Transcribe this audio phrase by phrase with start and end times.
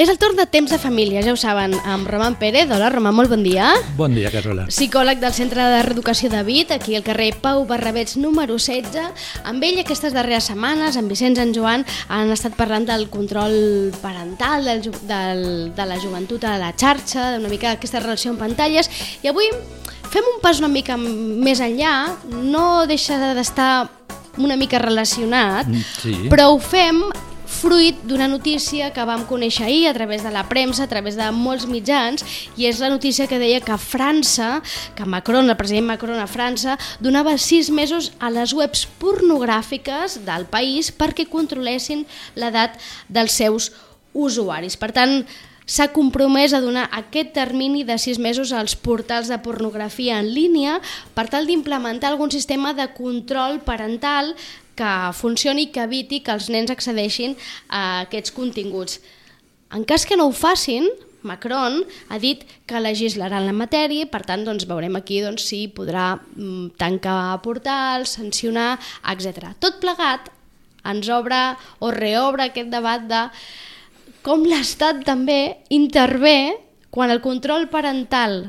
[0.00, 2.70] És el torn de Temps de Família, ja ho saben, amb Roman Pérez.
[2.72, 3.66] Hola, Roman, molt bon dia.
[3.98, 4.64] Bon dia, Carola.
[4.72, 8.96] Psicòleg del Centre de Reeducació de Vit, aquí al carrer Pau Barrabets número 16.
[9.44, 14.64] Amb ell aquestes darreres setmanes, amb Vicenç en Joan, han estat parlant del control parental,
[14.64, 18.88] del, del, de la joventut a la xarxa, d'una mica aquesta relació amb pantalles,
[19.20, 19.52] i avui
[20.08, 23.90] fem un pas una mica més enllà, no deixa d'estar
[24.40, 25.68] una mica relacionat,
[26.00, 26.22] sí.
[26.32, 27.04] però ho fem
[27.60, 31.26] fruit d'una notícia que vam conèixer ahir a través de la premsa, a través de
[31.36, 32.24] molts mitjans,
[32.56, 34.62] i és la notícia que deia que França,
[34.96, 40.48] que Macron, el president Macron a França, donava sis mesos a les webs pornogràfiques del
[40.48, 42.80] país perquè controlessin l'edat
[43.12, 43.70] dels seus
[44.16, 44.78] usuaris.
[44.80, 45.20] Per tant,
[45.70, 50.80] s'ha compromès a donar aquest termini de sis mesos als portals de pornografia en línia
[51.14, 54.34] per tal d'implementar algun sistema de control parental
[54.78, 57.36] que funcioni i que eviti que els nens accedeixin
[57.68, 59.00] a aquests continguts.
[59.74, 60.88] En cas que no ho facin,
[61.22, 65.66] Macron ha dit que legislarà en la matèria, per tant doncs, veurem aquí doncs, si
[65.68, 68.78] podrà mm, tancar portals, sancionar,
[69.12, 69.52] etc.
[69.60, 70.30] Tot plegat
[70.88, 71.40] ens obre
[71.84, 73.26] o reobre aquest debat de
[74.24, 76.56] com l'Estat també intervé
[76.92, 78.42] quan el control parental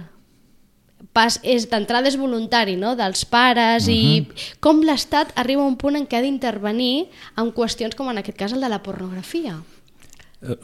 [1.13, 2.95] pas, és d'entrada és voluntari no?
[2.95, 3.95] dels pares uh -huh.
[3.95, 4.27] i
[4.59, 8.37] com l'Estat arriba a un punt en què ha d'intervenir en qüestions com en aquest
[8.37, 9.61] cas el de la pornografia.
[10.41, 10.57] Eh,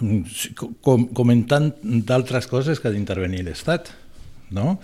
[0.81, 3.91] com, com en tant d'altres coses que ha d'intervenir l'Estat,
[4.49, 4.79] no?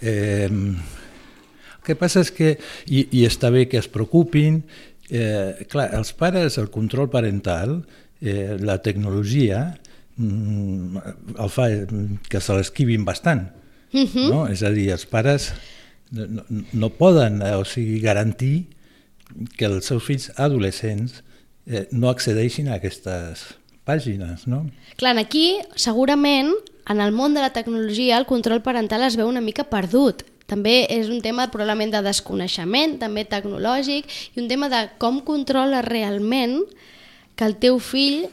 [0.00, 4.62] Eh, el que passa és que, i, i està bé que es preocupin,
[5.10, 7.84] eh, clar, els pares, el control parental,
[8.20, 9.74] eh, la tecnologia,
[10.16, 10.96] mm,
[11.38, 11.68] el fa
[12.28, 13.48] que se l'esquivin bastant,
[13.94, 14.04] Uh.
[14.04, 14.28] -huh.
[14.30, 14.46] no?
[14.50, 15.52] És a dir, els pares
[16.10, 18.66] no, no poden eh, o sigui, garantir
[19.56, 21.22] que els seus fills adolescents
[21.66, 23.54] eh, no accedeixin a aquestes
[23.86, 24.46] pàgines.
[24.46, 24.66] No?
[24.96, 26.52] Clar, aquí segurament
[26.90, 30.24] en el món de la tecnologia el control parental es veu una mica perdut.
[30.46, 35.80] També és un tema probablement de desconeixement, també tecnològic, i un tema de com controla
[35.86, 36.60] realment
[37.34, 38.26] que el teu fill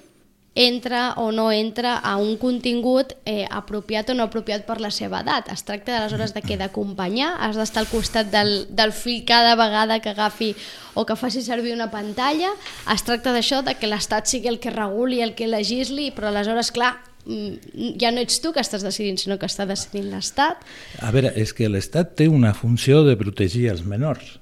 [0.53, 5.21] entra o no entra a un contingut eh, apropiat o no apropiat per la seva
[5.23, 5.47] edat.
[5.53, 10.01] Es tracta aleshores de què d'acompanyar, has d'estar al costat del, del fill cada vegada
[10.03, 10.51] que agafi
[10.93, 12.51] o que faci servir una pantalla,
[12.91, 16.73] es tracta d'això, de que l'Estat sigui el que reguli, el que legisli, però aleshores,
[16.75, 20.67] clar, mm, ja no ets tu que estàs decidint, sinó que està decidint l'Estat.
[20.99, 24.35] A veure, és que l'Estat té una funció de protegir els menors.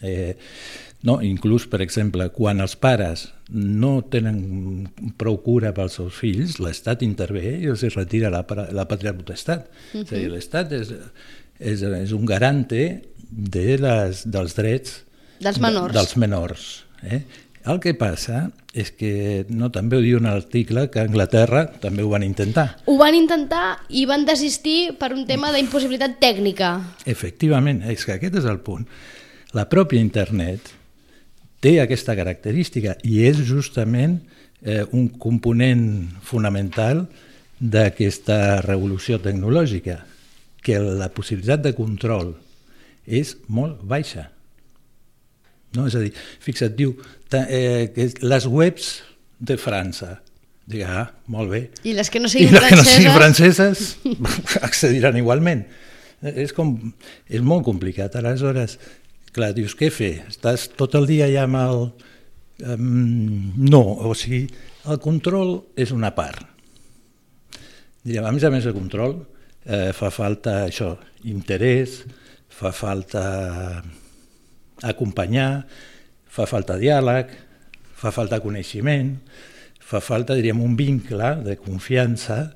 [0.00, 0.32] Eh,
[1.02, 1.18] no?
[1.22, 4.88] Inclús, per exemple, quan els pares no tenen
[5.20, 9.68] prou cura pels seus fills, l'Estat intervé i els retira la, la patria potestat.
[9.92, 10.04] Uh -huh.
[10.04, 10.92] És a dir, l'Estat és,
[11.58, 15.02] és, és un garante de les, dels drets
[15.40, 15.92] dels menors.
[15.92, 17.22] De, dels menors eh?
[17.62, 22.02] El que passa és que no, també ho diu un article que a Anglaterra també
[22.02, 22.78] ho van intentar.
[22.90, 26.72] Ho van intentar i van desistir per un tema d'impossibilitat tècnica.
[27.06, 28.88] Efectivament, és que aquest és el punt.
[29.54, 30.72] La pròpia internet
[31.62, 34.18] té aquesta característica i és justament
[34.62, 35.84] eh, un component
[36.26, 37.06] fonamental
[37.62, 40.00] d'aquesta revolució tecnològica,
[40.62, 42.34] que la possibilitat de control
[43.06, 44.28] és molt baixa.
[45.74, 45.86] No?
[45.88, 46.12] És a dir,
[46.42, 46.94] fixa't, diu
[47.34, 48.92] eh, que les webs
[49.42, 50.18] de França,
[50.62, 51.62] Dic, ah, molt bé.
[51.82, 52.70] I les que no siguin I les franceses...
[52.70, 53.80] que no siguin franceses
[54.68, 55.64] accediran igualment.
[56.22, 56.76] És, com,
[57.26, 58.14] és molt complicat.
[58.20, 58.76] Aleshores,
[59.32, 60.26] Clar, dius, què fer?
[60.28, 61.86] Estàs tot el dia ja amb el...
[62.68, 64.42] Um, no, o sigui,
[64.92, 66.44] el control és una part.
[68.04, 69.14] Diríem, a més a més de control,
[69.64, 70.90] eh, fa falta això,
[71.32, 72.02] interès,
[72.52, 73.22] fa falta
[74.84, 75.62] acompanyar,
[76.28, 77.32] fa falta diàleg,
[78.02, 79.14] fa falta coneixement,
[79.80, 82.50] fa falta, diríem, un vincle de confiança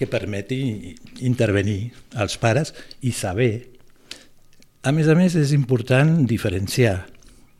[0.00, 2.72] que permeti intervenir als pares
[3.04, 3.73] i saber
[4.84, 6.98] a més a més, és important diferenciar.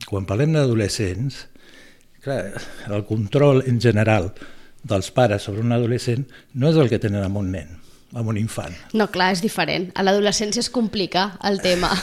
[0.05, 1.47] Quan parlem d'adolescents,
[2.25, 4.31] el control en general
[4.85, 6.27] dels pares sobre un adolescent
[6.61, 7.71] no és el que tenen amb un nen,
[8.13, 8.77] amb un infant.
[8.97, 9.89] No, clar, és diferent.
[9.97, 11.93] A l'adolescència es complica el tema.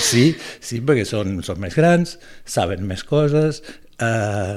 [0.00, 0.30] Sí,
[0.64, 2.14] sí perquè són, són més grans,
[2.48, 3.58] saben més coses,
[4.00, 4.54] eh,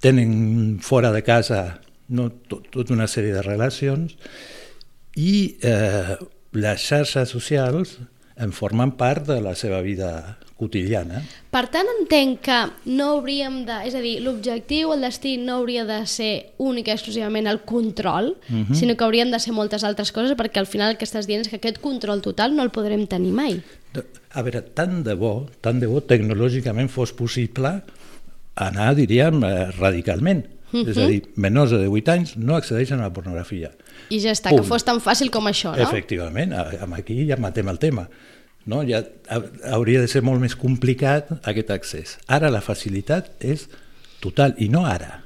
[0.00, 4.14] tenen fora de casa no, tot, tota una sèrie de relacions
[5.18, 6.14] i eh,
[6.54, 7.96] les xarxes socials
[8.36, 11.20] en formen part de la seva vida quotidiana.
[11.52, 13.76] Per tant, entenc que no hauríem de...
[13.88, 16.30] És a dir, l'objectiu, el destí, no hauria de ser
[16.62, 18.74] únic i exclusivament el control, uh -huh.
[18.74, 21.40] sinó que haurien de ser moltes altres coses, perquè al final el que estàs dient
[21.40, 23.62] és que aquest control total no el podrem tenir mai.
[24.32, 27.82] A veure, tant de bo, tant de bo tecnològicament fos possible
[28.54, 30.55] anar, diríem, eh, radicalment.
[30.72, 30.88] Uh -huh.
[30.90, 33.72] És a dir, menors de 18 anys no accedeixen a la pornografia.
[34.10, 34.62] I ja està, Punt.
[34.62, 35.82] que fos tan fàcil com això, no?
[35.82, 36.52] Efectivament,
[36.92, 38.08] aquí ja matem el tema
[38.66, 38.82] no?
[38.82, 39.02] ja
[39.72, 42.16] hauria de ser molt més complicat aquest accés.
[42.26, 43.68] Ara la facilitat és
[44.20, 45.22] total, i no ara.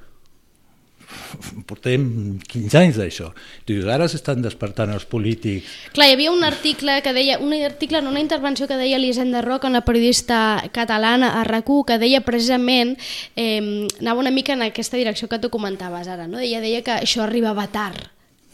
[1.66, 2.04] Portem
[2.50, 3.30] 15 anys d'això.
[3.68, 5.68] Dius, ara s'estan despertant els polítics.
[5.94, 9.42] Clar, hi havia un article que deia, un article, no, una intervenció que deia Elisenda
[9.42, 12.96] Roca, una periodista catalana a rac que deia precisament,
[13.36, 16.40] eh, anava una mica en aquesta direcció que tu comentaves ara, no?
[16.40, 18.08] Ella deia que això arribava tard,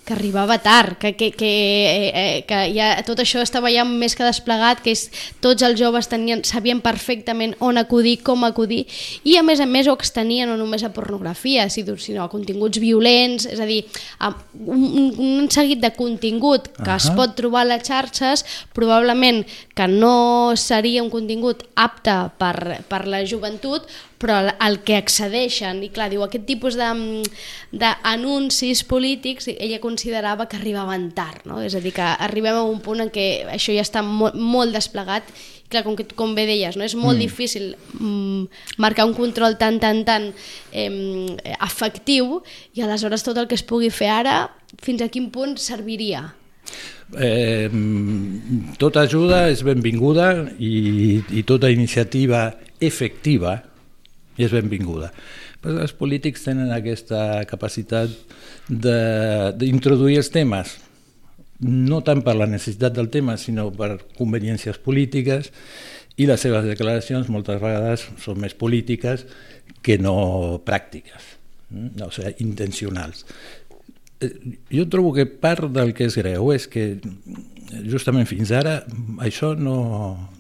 [0.07, 4.15] que arribava tard, que, que, que, eh, eh, que ja tot això estava ja més
[4.15, 5.09] que desplegat, que és,
[5.43, 8.85] tots els joves tenien, sabien perfectament on acudir, com acudir,
[9.27, 13.49] i a més a més ho extenien no només a pornografia, sinó a continguts violents,
[13.51, 13.83] és a dir,
[14.23, 14.31] a
[14.63, 17.03] un, un seguit de contingut que uh -huh.
[17.03, 19.45] es pot trobar a les xarxes, probablement
[19.75, 23.83] que no seria un contingut apte per, per la joventut,
[24.19, 31.11] però el que accedeixen, i clar, diu, aquest tipus d'anuncis polítics, ella considerava que arribaven
[31.17, 31.61] tard, no?
[31.65, 34.73] és a dir, que arribem a un punt en què això ja està molt, molt
[34.77, 35.29] desplegat,
[35.67, 36.87] i clar, com, que, com bé deies, no?
[36.87, 37.27] és molt mm.
[37.27, 37.69] difícil
[37.99, 38.49] mm,
[38.81, 40.31] marcar un control tan, tan, tan
[40.73, 40.89] eh,
[41.61, 42.41] efectiu,
[42.73, 44.41] i aleshores tot el que es pugui fer ara,
[44.81, 46.31] fins a quin punt serviria?
[47.21, 47.69] Eh,
[48.81, 52.49] tota ajuda és benvinguda i, i tota iniciativa
[52.83, 53.61] efectiva
[54.37, 55.11] i és benvinguda.
[55.63, 58.13] Però els polítics tenen aquesta capacitat
[58.69, 60.77] d'introduir els temes,
[61.61, 65.51] no tant per la necessitat del tema, sinó per conveniències polítiques,
[66.17, 69.27] i les seves declaracions moltes vegades són més polítiques
[69.85, 71.33] que no pràctiques,
[71.71, 73.25] no, o sigui, intencionals.
[74.25, 74.33] Eh,
[74.73, 76.95] jo trobo que part del que és greu és que
[77.85, 78.79] justament fins ara
[79.25, 79.77] això no,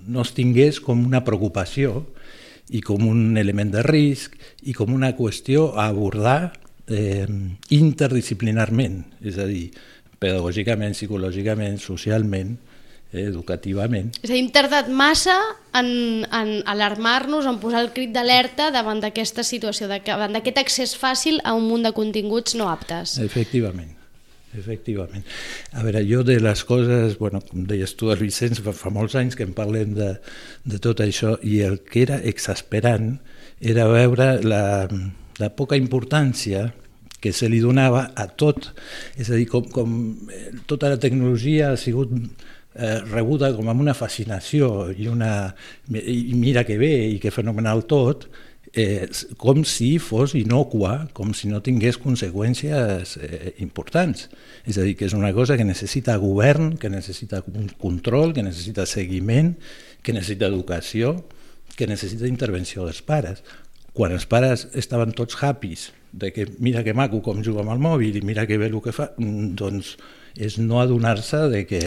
[0.07, 2.07] no es tingués com una preocupació
[2.75, 4.35] i com un element de risc
[4.67, 6.53] i com una qüestió a abordar
[6.89, 7.27] eh,
[7.75, 9.69] interdisciplinarment, és a dir,
[10.23, 12.57] pedagògicament, psicològicament, socialment,
[13.13, 14.15] eh, educativament.
[14.23, 15.37] És a dir, hem tardat massa
[15.77, 15.91] en,
[16.27, 21.55] en alarmar-nos, en posar el crit d'alerta davant d'aquesta situació, davant d'aquest accés fàcil a
[21.59, 23.19] un munt de continguts no aptes.
[23.23, 23.96] Efectivament
[24.55, 25.27] efectivament.
[25.73, 29.17] A veure, jo de les coses, bueno, com deies tu, el Vicenç, fa, fa molts
[29.19, 30.15] anys que en parlem de,
[30.65, 33.17] de tot això, i el que era exasperant
[33.61, 34.65] era veure la,
[35.41, 36.71] la poca importància
[37.21, 38.71] que se li donava a tot,
[39.17, 39.97] és a dir, com, com
[40.31, 42.13] eh, tota la tecnologia ha sigut
[42.77, 45.31] eh, rebuda com amb una fascinació i una
[45.91, 48.29] i mira que bé i que fenomenal tot,
[48.77, 49.09] eh,
[49.41, 54.29] com si fos inocua, com si no tingués conseqüències eh, importants.
[54.69, 57.41] És a dir, que és una cosa que necessita govern, que necessita
[57.81, 59.55] control, que necessita seguiment,
[60.05, 61.17] que necessita educació,
[61.77, 63.43] que necessita intervenció dels pares.
[63.97, 67.81] Quan els pares estaven tots happys de que mira que maco com juga amb el
[67.81, 69.97] mòbil i mira que bé el que fa, mm, doncs
[70.37, 71.83] és no adonar-se de que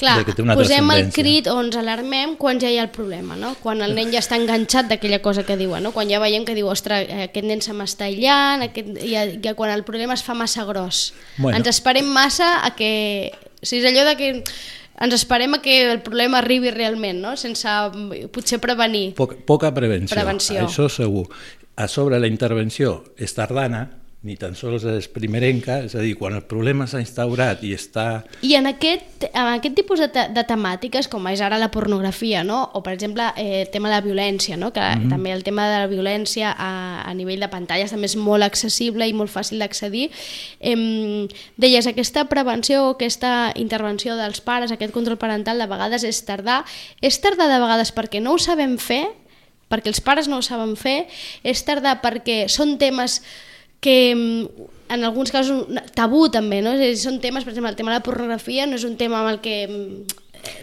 [0.00, 2.92] Clar, que té una posem el crit o ens alarmem quan ja hi ha el
[2.94, 3.52] problema, no?
[3.60, 5.92] quan el nen ja està enganxat d'aquella cosa que diuen, no?
[5.92, 9.74] quan ja veiem que diu, ostres, aquest nen se m'està aïllant, aquest, ja, ja quan
[9.74, 11.10] el problema es fa massa gros.
[11.36, 11.58] Bueno.
[11.58, 13.30] Ens esperem massa a que...
[13.60, 17.36] O sigui, és allò de que ens esperem a que el problema arribi realment, no?
[17.40, 17.68] sense
[18.32, 19.10] potser prevenir.
[19.20, 21.28] Poca, poca prevenció, prevenció, això segur.
[21.80, 23.86] A sobre la intervenció és tardana,
[24.20, 28.20] ni tan sols és primerenca, és a dir, quan el problema s'ha instaurat i està...
[28.44, 32.42] I en aquest, en aquest tipus de, te de temàtiques, com és ara la pornografia,
[32.44, 32.58] no?
[32.76, 34.74] o per exemple eh, el tema de la violència, no?
[34.76, 35.14] que mm -hmm.
[35.14, 39.08] també el tema de la violència a, a nivell de pantalles també és molt accessible
[39.08, 40.10] i molt fàcil d'accedir,
[40.60, 46.64] eh, deies, aquesta prevenció, aquesta intervenció dels pares, aquest control parental, de vegades és tardar,
[47.00, 49.08] és tardar de vegades perquè no ho sabem fer,
[49.70, 51.06] perquè els pares no ho saben fer,
[51.42, 53.22] és tardar perquè són temes
[53.80, 56.74] que mm, en alguns casos tabú també, no?
[56.74, 59.20] És dir, són temes, per exemple, el tema de la pornografia no és un tema
[59.20, 60.18] amb el que mm,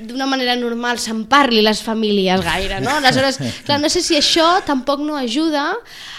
[0.08, 2.98] d'una manera normal se'n parli les famílies gaire, no?
[2.98, 5.70] Aleshores, clar, no sé si això tampoc no ajuda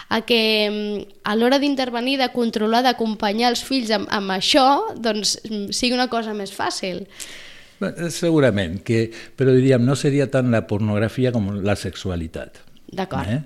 [0.08, 4.64] a que mm, a l'hora d'intervenir, de controlar, d'acompanyar els fills amb, amb això,
[4.96, 5.36] doncs
[5.76, 7.04] sigui una cosa més fàcil.
[8.10, 9.04] Segurament, que,
[9.38, 12.64] però diríem, no seria tant la pornografia com la sexualitat.
[12.88, 13.28] D'acord.
[13.28, 13.42] Eh?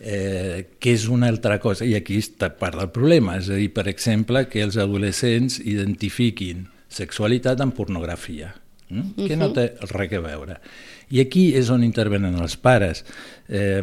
[0.00, 3.70] eh, que és una altra cosa, i aquí està part del problema, és a dir,
[3.72, 8.52] per exemple, que els adolescents identifiquin sexualitat amb pornografia.
[8.92, 9.26] mm?
[9.26, 10.58] que no té res a veure.
[11.12, 13.04] I aquí és on intervenen els pares.
[13.48, 13.80] Eh,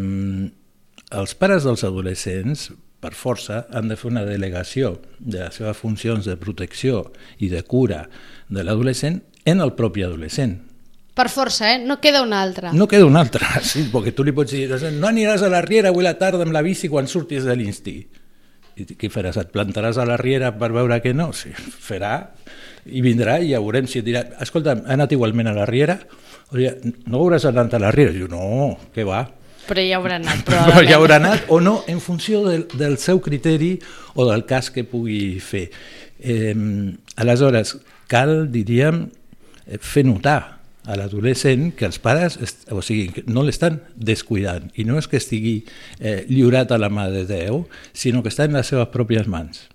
[1.10, 6.28] els pares dels adolescents, per força, han de fer una delegació de les seves funcions
[6.28, 7.08] de protecció
[7.40, 8.08] i de cura
[8.50, 10.60] de l'adolescent en el propi adolescent.
[11.14, 11.80] Per força, eh?
[11.84, 12.72] No queda una altra.
[12.74, 15.92] No queda una altra, sí, perquè tu li pots dir no aniràs a la riera
[15.92, 18.00] avui a la tarda amb la bici quan surtis de l'instí.
[18.80, 19.36] I què faràs?
[19.42, 21.34] Et plantaràs a la riera per veure que no?
[21.36, 22.30] Sí, farà
[22.88, 25.98] i vindrà i ja veurem si et dirà escolta, ha anat igualment a la riera?
[26.50, 28.14] O sigui, no hauràs anat a la riera?
[28.16, 29.26] Diu, no, què va?
[29.70, 33.20] Però ja haurà anat, Però ja haurà anat o no, en funció del, del seu
[33.22, 33.76] criteri
[34.16, 35.68] o del cas que pugui fer.
[36.20, 36.56] Eh,
[37.22, 37.76] aleshores,
[38.10, 39.06] cal, diríem,
[39.68, 42.38] eh, fer notar a l'adolescent que els pares
[42.72, 45.58] o sigui, no l'estan descuidant i no és que estigui
[46.00, 49.66] eh, lliurat a la mà de Déu, sinó que està en les seves pròpies mans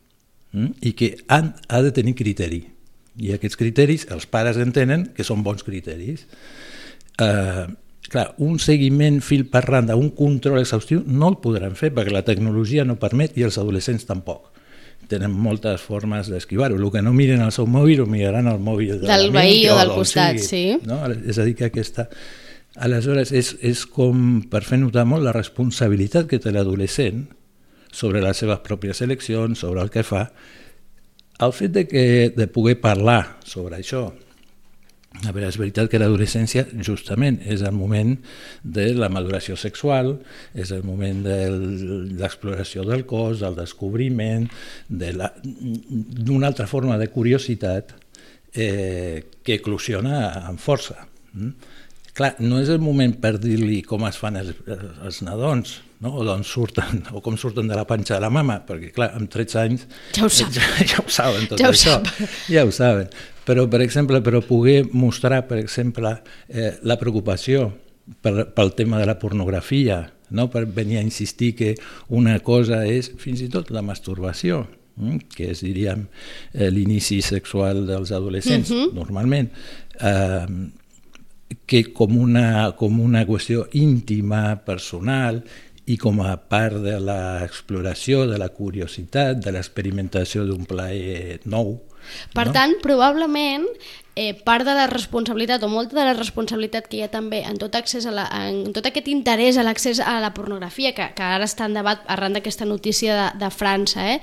[0.53, 0.71] mm?
[0.81, 2.65] i que han, ha de tenir criteri
[3.21, 6.25] i aquests criteris els pares entenen que són bons criteris.
[7.23, 7.67] Eh,
[8.11, 12.25] clar, un seguiment fil per randa, un control exhaustiu no el podran fer perquè la
[12.27, 14.54] tecnologia no permet i els adolescents tampoc
[15.11, 16.79] tenen moltes formes d'esquivar-ho.
[16.79, 19.77] El que no miren al seu mòbil ho miraran al mòbil de del veí o
[19.79, 20.89] del costat, sigui, sí.
[20.89, 21.03] No?
[21.27, 22.09] És a dir, que aquesta...
[22.75, 27.29] Aleshores, és, és com per fer notar molt la responsabilitat que té l'adolescent
[27.95, 30.25] sobre les seves pròpies eleccions, sobre el que fa,
[31.45, 34.09] el fet de, que, de poder parlar sobre això,
[35.23, 38.17] a veure, és veritat que l'adolescència justament és el moment
[38.63, 40.17] de la maduració sexual,
[40.55, 41.39] és el moment de
[42.19, 44.49] l'exploració del cos, del descobriment,
[44.91, 47.95] d'una de altra forma de curiositat
[48.55, 51.07] eh, que eclosiona amb força.
[51.35, 51.73] Mm?
[52.15, 54.53] Clar, no és el moment per dir-li com es fan els,
[55.03, 56.13] els nadons, no?
[56.15, 59.31] o d'on surten, o com surten de la panxa de la mama, perquè clar, amb
[59.33, 62.71] 13 anys ja ho saben, ja, ja ho saben tot ja això, ho ja ho
[62.75, 63.11] saben.
[63.45, 66.15] Però, per exemple, però poder mostrar, per exemple,
[66.49, 67.67] eh, la preocupació
[68.23, 69.99] per, pel tema de la pornografia,
[70.31, 70.47] no?
[70.55, 71.75] per venir a insistir que
[72.15, 74.63] una cosa és fins i tot la masturbació,
[74.97, 75.27] mm?
[75.35, 76.07] que és, diríem,
[76.55, 78.87] eh, l'inici sexual dels adolescents, uh mhm.
[78.87, 78.95] -huh.
[79.03, 79.53] normalment,
[79.99, 80.47] eh,
[81.67, 85.43] que com una, com una qüestió íntima, personal,
[85.85, 91.77] i com a part de l'exploració, de la curiositat, de l'experimentació d'un plaer nou.
[92.35, 92.57] Per no?
[92.57, 93.69] tant, probablement
[94.17, 97.59] eh, part de la responsabilitat o molta de la responsabilitat que hi ha també en
[97.59, 101.25] tot, accés a la, en tot aquest interès a l'accés a la pornografia, que, que
[101.25, 104.21] ara està en debat arran d'aquesta notícia de, de França, eh,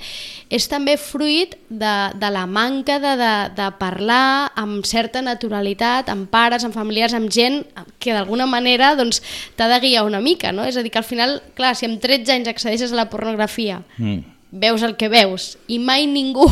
[0.48, 6.30] és també fruit de, de la manca de, de, de parlar amb certa naturalitat, amb
[6.32, 7.62] pares, amb familiars, amb gent
[8.00, 9.20] que d'alguna manera doncs,
[9.56, 10.64] t'ha de guiar una mica, no?
[10.64, 13.82] És a dir, que al final, clar, si amb 13 anys accedeixes a la pornografia,
[13.98, 14.22] mm.
[14.62, 16.48] veus el que veus i mai ningú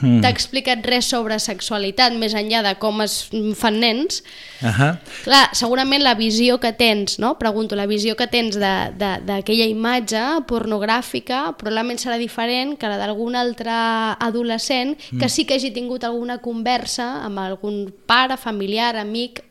[0.00, 0.20] mm.
[0.22, 4.22] t'ha explicat res sobre sexualitat més enllà de com es fan nens,
[4.62, 4.98] uh -huh.
[5.24, 7.38] clar, segurament la visió que tens, no?
[7.38, 13.70] pregunto, la visió que tens d'aquella imatge pornogràfica probablement serà diferent que la d'algun altre
[14.18, 15.28] adolescent que mm.
[15.28, 19.42] sí que hagi tingut alguna conversa amb algun pare, familiar, amic,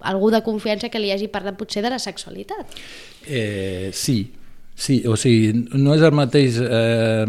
[0.00, 2.66] algú de confiança que li hagi parlat potser de la sexualitat.
[3.26, 4.30] Eh, sí,
[4.76, 7.24] Sí, o sigui, no és el mateix eh,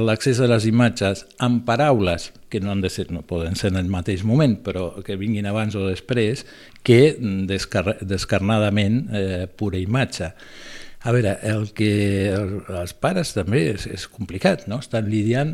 [0.00, 3.76] l'accés a les imatges amb paraules, que no han de ser, no poden ser en
[3.82, 6.46] el mateix moment, però que vinguin abans o després,
[6.88, 10.32] que descar descarnadament eh, pura imatge.
[11.06, 11.90] A veure, el que
[12.32, 14.80] el, els pares també és, és complicat, no?
[14.80, 15.52] Estan lidiant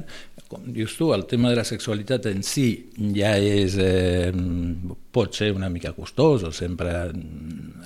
[0.53, 2.67] com dius tu, el tema de la sexualitat en si
[3.17, 4.31] ja és, eh,
[5.13, 6.93] pot ser una mica costós o sempre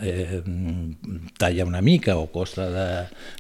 [0.02, 0.40] eh,
[1.38, 2.86] talla una mica o costa de,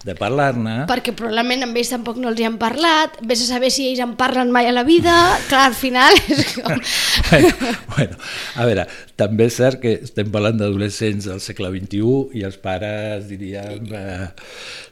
[0.04, 0.76] de parlar-ne.
[0.90, 4.02] Perquè probablement amb ells tampoc no els hi han parlat, vés a saber si ells
[4.02, 5.14] en parlen mai a la vida,
[5.46, 6.82] clar, al final és com...
[7.30, 7.52] bueno,
[7.94, 8.20] bueno,
[8.56, 13.24] a veure, també és cert que estem parlant d'adolescents del segle XXI i els pares,
[13.30, 14.26] diríem, eh,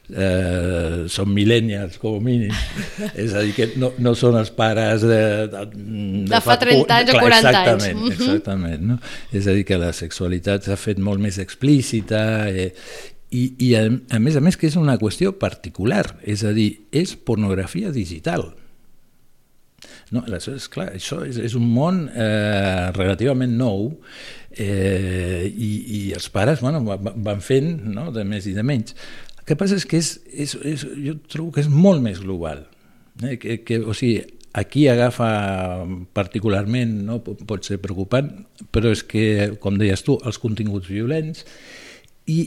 [0.09, 2.53] eh, són millennials com a mínim.
[3.23, 5.21] És a dir que no, no són els pares de,
[5.53, 8.99] de, de, de fa 30 anys o 40 exactament, anys exactament no?
[9.35, 12.71] és a dir que la sexualitat s'ha fet molt més explícita eh,
[13.35, 16.71] i, i a, a més a més que és una qüestió particular és a dir,
[16.95, 18.49] és pornografia digital
[20.13, 23.87] no, aleshores, clar, això és, és un món eh, relativament nou
[24.51, 28.93] eh, i, i els pares bueno, van fent no, de més i de menys.
[29.39, 32.67] El que passa és que és, és, és, jo trobo que és molt més global.
[33.23, 33.37] Eh?
[33.41, 34.19] Que, que, o sigui,
[34.55, 35.85] aquí agafa
[36.15, 37.19] particularment, no?
[37.25, 38.29] pot ser preocupant,
[38.71, 39.25] però és que,
[39.61, 41.43] com deies tu, els continguts violents
[42.31, 42.39] i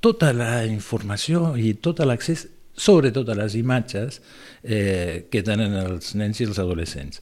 [0.00, 2.46] tota la informació i tot l'accés,
[2.76, 4.20] sobretot a les imatges
[4.62, 7.20] eh, que tenen els nens i els adolescents.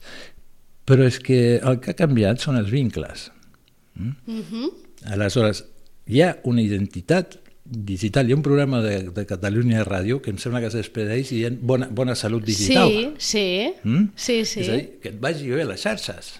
[0.85, 3.31] Però és que el que ha canviat són els vincles.
[3.95, 4.15] Mm?
[4.25, 4.69] Mm -hmm.
[5.13, 5.65] Aleshores,
[6.07, 8.27] hi ha una identitat digital.
[8.27, 11.87] Hi ha un programa de, de Catalunya Ràdio que em sembla que s'expedeix dient bona,
[11.91, 12.89] bona salut digital.
[12.89, 14.05] Sí, sí, Mm?
[14.15, 14.59] sí, sí.
[14.61, 16.39] És a dir, que et vagi bé les xarxes.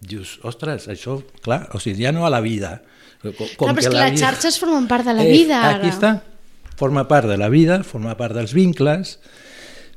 [0.00, 2.82] Dius, ostres, això, clar, o sigui, ja no a la vida.
[3.22, 5.78] Com, Clar, però és que les xarxes formen part de la Eh, vida, ara.
[5.78, 6.22] Aquí està,
[6.76, 9.18] forma part de la vida, forma part dels vincles,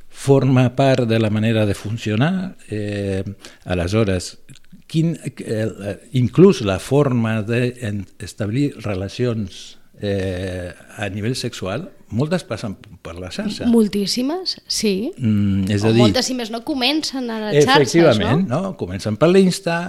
[0.10, 2.56] forma part de la manera de funcionar.
[2.70, 3.24] Eh,
[3.66, 4.40] aleshores,
[4.88, 13.30] quin, eh, inclús la forma d'establir relacions eh, a nivell sexual, moltes passen per la
[13.32, 13.68] xarxa.
[13.70, 15.12] Moltíssimes, sí.
[15.18, 18.62] Mm, és o a dir, moltes, si més no, comencen a les xarxes, efectivament, no?
[18.70, 18.78] no?
[18.80, 19.80] Comencen per l'Insta,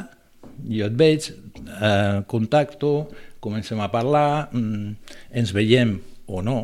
[0.69, 3.09] jo et veig, eh, contacto,
[3.41, 5.97] comencem a parlar, mm, ens veiem
[6.29, 6.59] o no,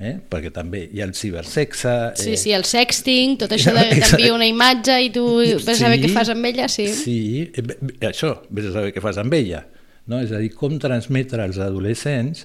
[0.00, 0.16] eh?
[0.30, 1.92] perquè també hi ha el cibersexe...
[2.18, 6.00] Sí, sí, el sexting, tot això de t'envia una imatge i tu ves a saber
[6.02, 6.88] què fas amb ella, sí.
[6.92, 7.18] Sí,
[7.54, 7.64] eh,
[8.10, 9.64] això, vés a saber què fas amb ella.
[10.10, 10.18] No?
[10.20, 12.42] És a dir, com transmetre als adolescents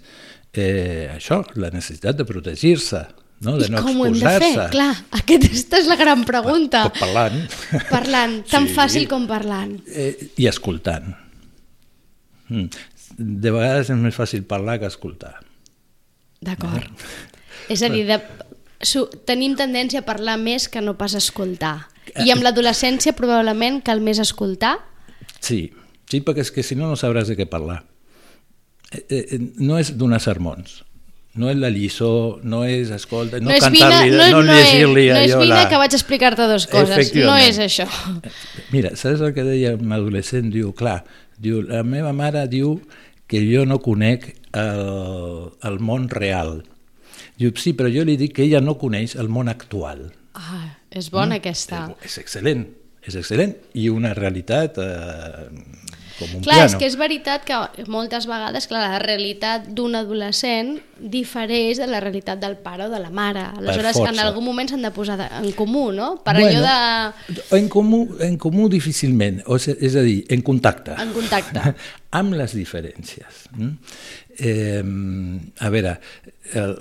[0.53, 3.01] eh, això, la necessitat de protegir-se,
[3.44, 3.58] no?
[3.60, 4.53] de I no com ho hem de fer?
[4.72, 6.86] Clar, aquesta és la gran pregunta.
[6.88, 7.41] Pa- Parlant.
[7.89, 8.74] Parlant, tan Sí.
[8.77, 9.75] fàcil com parlant.
[9.91, 11.12] Eh, I escoltant.
[12.50, 12.70] Mm.
[13.20, 15.36] De vegades és més fàcil parlar que escoltar.
[16.39, 16.88] D'acord.
[17.69, 18.19] És a dir, de,
[18.81, 21.89] su, tenim tendència a parlar més que no pas escoltar.
[22.17, 24.77] I amb l'adolescència probablement cal més escoltar.
[25.39, 25.69] Sí,
[26.09, 27.83] sí, perquè és que si no, no sabràs de què parlar.
[28.89, 30.79] Eh, eh, no és donar sermons,
[31.38, 34.71] no és la lliçó, no és, escolta, no, no és cantar-li, no, no, no, és,
[34.71, 35.67] llegir-li no és allò vine la...
[35.69, 37.13] que vaig explicar-te dues coses.
[37.21, 37.85] No és això.
[38.73, 40.49] Mira, saps el que deia un adolescent?
[40.55, 41.03] Diu, clar,
[41.38, 42.79] diu, la meva mare diu
[43.29, 46.63] que jo no conec el, el món real.
[47.39, 50.10] Diu, sí, però jo li dic que ella no coneix el món actual.
[50.36, 51.39] Ah, és bona mm?
[51.39, 51.86] aquesta.
[52.03, 52.65] És, és excel·lent,
[53.08, 53.55] és excel·lent.
[53.79, 55.48] I una realitat eh,
[56.19, 56.65] com un Clar, piano.
[56.67, 57.55] és que és veritat que
[57.88, 63.00] moltes vegades clar, la realitat d'un adolescent difereix de la realitat del pare o de
[63.00, 63.46] la mare.
[63.55, 66.17] Aleshores, en algun moment s'han de posar de- en comú, no?
[66.25, 67.41] Per Bueno, allò de...
[67.56, 70.99] En comú, en comú difícilment, o sigui, és a dir, en contacte.
[70.99, 71.75] En contacte.
[72.19, 73.45] amb les diferències.
[73.56, 73.71] mm?
[74.39, 74.84] Eh,
[75.60, 75.97] a veure,
[76.56, 76.75] el,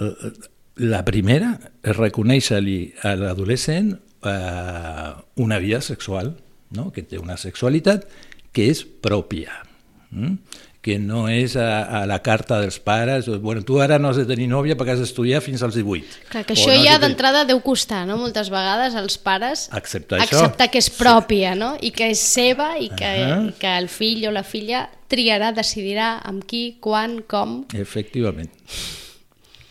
[0.78, 3.92] la primera és reconèixer-li a l'adolescent
[4.24, 5.10] eh,
[5.42, 6.36] una vida sexual,
[6.70, 6.90] no?
[6.94, 8.06] que té una sexualitat
[8.54, 9.62] que és pròpia,
[10.10, 10.62] mm?
[10.88, 11.68] Que no és a,
[12.00, 15.02] a la carta dels pares, bueno, tu ara no has de tenir nòvia perquè has
[15.02, 16.22] d'estudiar fins als 18.
[16.32, 18.16] Clar, que això no ja de d'entrada deu costar, no?
[18.20, 20.40] Moltes vegades als pares Acceptar això.
[20.40, 21.74] acceptar que és pròpia, no?
[21.80, 23.42] I que és seva i que, Ahà.
[23.50, 27.62] i que el fill o la filla triarà, decidirà amb qui, quan, com...
[27.76, 28.50] Efectivament.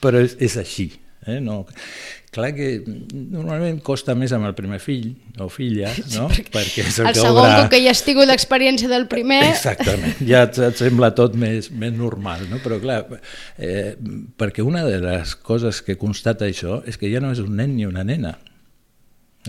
[0.02, 0.92] Però és, és així.
[1.28, 1.40] Eh?
[1.44, 1.64] No,
[2.38, 5.10] clar que normalment costa més amb el primer fill
[5.44, 6.28] o filla, no?
[6.56, 9.42] perquè és el, El que segon, com que ja has tingut l'experiència del primer...
[9.50, 12.62] Exactament, ja et, et sembla tot més, més normal, no?
[12.64, 13.02] però clar,
[13.58, 13.96] eh,
[14.40, 17.76] perquè una de les coses que constata això és que ja no és un nen
[17.78, 18.38] ni una nena,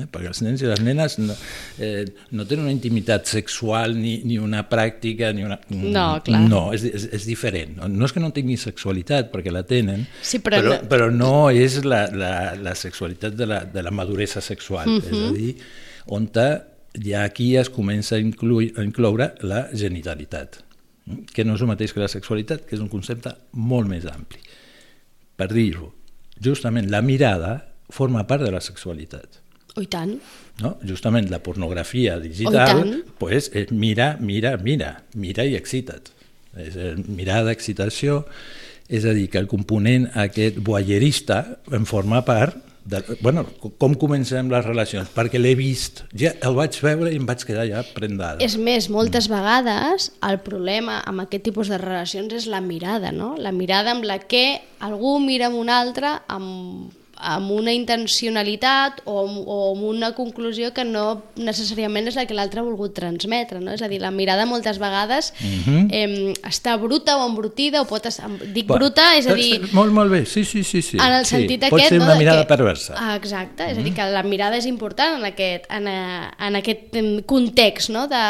[0.03, 0.07] eh?
[0.11, 1.37] perquè els nens i les nenes no,
[1.79, 5.59] eh, no tenen una intimitat sexual ni, ni una pràctica ni una...
[5.71, 6.43] No, clar.
[6.49, 7.79] No, és, és, és diferent.
[7.89, 11.35] No és que no tingui sexualitat, perquè la tenen, Sí, però però, no- però no
[11.51, 15.13] és la, la, la sexualitat de la, de la maduresa sexual, uh -huh.
[15.13, 15.57] és a dir,
[16.07, 16.29] on
[16.95, 20.63] ja aquí es comença a incluir, a incloure la genitalitat,
[21.05, 21.31] mm?
[21.35, 24.41] que no és el mateix que la sexualitat, que és un concepte molt més ampli.
[25.39, 25.93] Per dir-ho,
[26.43, 29.41] justament la mirada forma part de la sexualitat.
[29.79, 30.17] Oh, i tant.
[30.63, 30.75] No?
[30.83, 32.95] Justament la pornografia Oh, digital tant.
[33.19, 36.11] pues, és mira, mira, mira, mira i excita't.
[36.59, 38.25] És eh, mirada, excitació,
[38.89, 42.57] és a dir, que el component aquest voyeurista en forma part
[42.89, 43.43] de, bueno,
[43.77, 45.11] com comencem les relacions?
[45.13, 48.41] Perquè l'he vist, ja el vaig veure i em vaig quedar ja prendada.
[48.41, 53.35] És més, moltes vegades el problema amb aquest tipus de relacions és la mirada, no?
[53.37, 56.89] La mirada amb la que algú mira amb un altre amb,
[57.21, 62.61] amb una intencionalitat o, o amb una conclusió que no necessàriament és la que l'altre
[62.61, 63.73] ha volgut transmetre, no?
[63.75, 65.89] És a dir, la mirada moltes vegades Mhm.
[65.91, 69.93] eh, està bruta o embrutida, o pot estar, dic Va, bruta, és a dir, Molt,
[69.93, 70.83] molt bé, sí, sí, sí.
[70.83, 70.97] sí.
[70.97, 71.37] en el sí.
[71.37, 71.89] sentit Pot aquest...
[71.91, 72.49] ser no, una de mirada que...
[72.49, 72.95] perversa.
[72.97, 76.57] Ah, exacte, és a dir, que la mirada és important en aquest, en, eh, en
[76.57, 78.07] aquest context no?
[78.09, 78.25] de,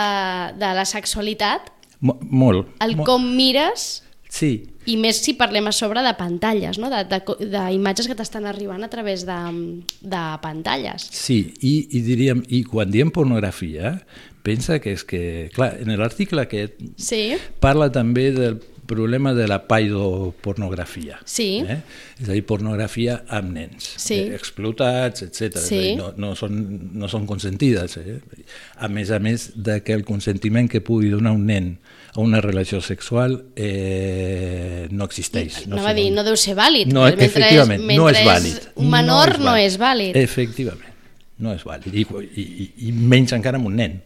[0.59, 2.69] de la sexualitat, Mo molt.
[2.81, 3.07] el molt.
[3.09, 6.89] com mires Sí, i més si parlem a sobre de pantalles, no?
[6.89, 9.39] d'imatges que t'estan arribant a través de,
[10.01, 11.09] de pantalles.
[11.13, 13.99] Sí, i, i diríem, i quan diem pornografia,
[14.47, 15.23] pensa que és que,
[15.57, 21.21] clar, en l'article aquest Sí, parla també del problema de la paidopornografia.
[21.29, 21.61] Sí.
[21.63, 21.79] Eh?
[22.19, 23.93] És a dir, pornografia amb nens.
[24.01, 24.17] Sí.
[24.25, 25.61] Eh, explotats, etc.
[25.63, 25.95] Sí.
[26.01, 26.57] No, no, són,
[26.99, 27.99] no són consentides.
[28.01, 28.17] Eh?
[28.81, 31.75] A més a més de que el consentiment que pugui donar un nen
[32.15, 35.67] a una relació sexual eh, no existeix.
[35.69, 36.91] No, va dir, no deu ser vàlid.
[36.91, 38.71] No, mentre efectivament, és, no és vàlid.
[38.81, 40.17] Un menor no és vàlid.
[40.19, 40.97] Efectivament,
[41.45, 41.93] no és vàlid.
[41.93, 42.07] I,
[42.41, 44.01] i, i menys encara amb un nen.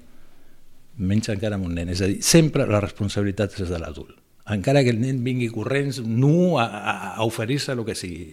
[1.02, 1.94] Menys encara amb un nen.
[1.94, 4.18] És a dir, sempre la responsabilitat és de l'adult.
[4.50, 8.32] Encara que el nen vingui corrents nu a, a, a oferir-se el que sigui.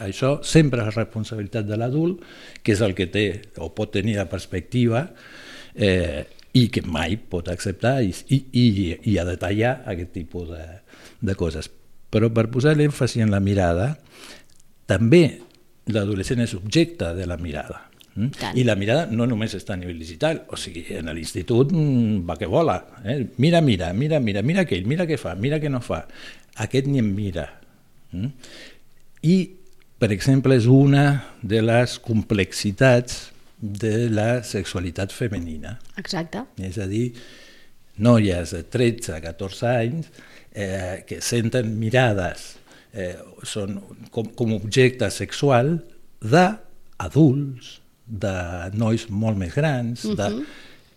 [0.00, 2.22] Això sempre és responsabilitat de l'adult,
[2.64, 3.26] que és el que té
[3.60, 5.06] o pot tenir la perspectiva
[5.74, 6.24] eh,
[6.56, 8.66] i que mai pot acceptar i, i, i,
[9.12, 10.64] i a detallar aquest tipus de,
[11.20, 11.68] de coses.
[12.12, 13.94] Però per posar l'èmfasi en la mirada,
[14.88, 15.24] també
[15.92, 17.91] l'adolescent és objecte de la mirada.
[18.14, 18.28] Mm?
[18.36, 18.58] Tant.
[18.58, 22.36] I la mirada no només està a nivell digital, o sigui, en l'institut mm, va
[22.40, 22.78] que vola.
[23.04, 23.22] Eh?
[23.42, 26.04] Mira, mira, mira, mira, mira aquell, mira què fa, mira què no fa.
[26.62, 27.48] Aquest ni em mira.
[28.12, 28.32] Mm?
[29.32, 29.36] I,
[30.02, 31.06] per exemple, és una
[31.42, 33.30] de les complexitats
[33.62, 35.76] de la sexualitat femenina.
[36.00, 36.42] Exacte.
[36.60, 37.12] És a dir,
[38.02, 40.10] noies de 13 a 14 anys
[40.52, 42.56] eh, que senten mirades,
[42.92, 43.14] eh,
[43.46, 43.78] són
[44.10, 45.76] com, com objecte sexual
[46.20, 47.78] d'adults,
[48.12, 48.36] de
[48.76, 50.28] nois molt més grans, de,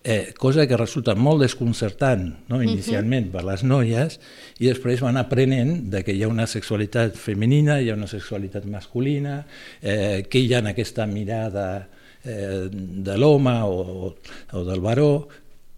[0.04, 2.60] eh, cosa que resulta molt desconcertant no?
[2.62, 4.20] inicialment per les noies
[4.60, 8.68] i després van aprenent de que hi ha una sexualitat femenina, hi ha una sexualitat
[8.70, 9.40] masculina,
[9.82, 11.88] eh, que hi ha aquesta mirada
[12.24, 14.14] eh, de l'home o,
[14.54, 15.12] o del baró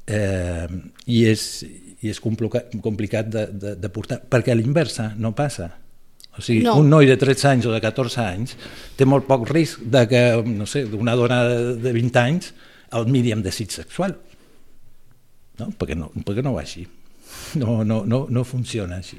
[0.07, 0.67] eh,
[1.07, 1.47] i és,
[2.01, 5.71] i és complicat, complicat de, de, de portar, perquè a l'inversa no passa.
[6.37, 6.75] O sigui, No.
[6.75, 6.81] no.
[6.83, 8.55] un noi de 13 anys o de 14 anys
[8.95, 12.53] té molt poc risc de que, no sé, una dona de de 20 anys
[12.93, 14.15] el miri amb desig sexual.
[15.59, 15.71] No?
[15.77, 16.85] Perquè, no, perquè no va així.
[17.57, 19.17] No, no, no, no funciona així.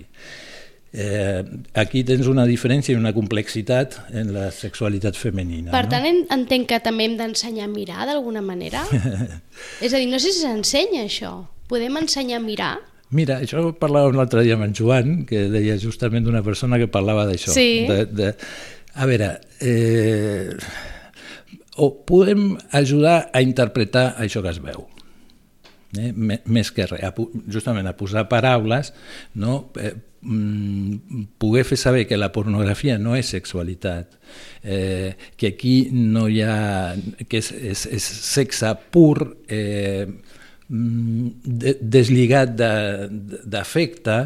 [0.91, 1.43] Eh,
[1.77, 5.71] aquí tens una diferència i una complexitat en la sexualitat femenina.
[5.75, 5.91] Per no?
[5.93, 8.87] tant, en- entenc que també hem d'ensenyar a mirar d'alguna manera?
[9.85, 11.35] és a dir, no sé si s'ensenya això.
[11.69, 12.73] Podem ensenyar a mirar?
[13.17, 16.91] Mira, això ho parlàvem l'altre dia amb en Joan, que deia justament d'una persona que
[16.93, 17.55] parlava d'això.
[17.57, 17.87] Sí.
[17.89, 18.33] De, de,
[18.99, 19.31] a veure,
[19.65, 20.53] eh,
[21.79, 24.85] o podem ajudar a interpretar això que es veu,
[25.97, 26.11] eh?
[26.13, 27.13] més que res, a,
[27.49, 28.93] justament a posar paraules,
[29.39, 29.71] no?
[29.79, 34.19] eh, mm, poder fer saber que la pornografia no és sexualitat,
[34.65, 36.97] eh, que aquí no hi ha...
[37.25, 40.05] que és, és, és sexe pur, eh,
[40.69, 44.19] de, deslligat de- de- d'afecte,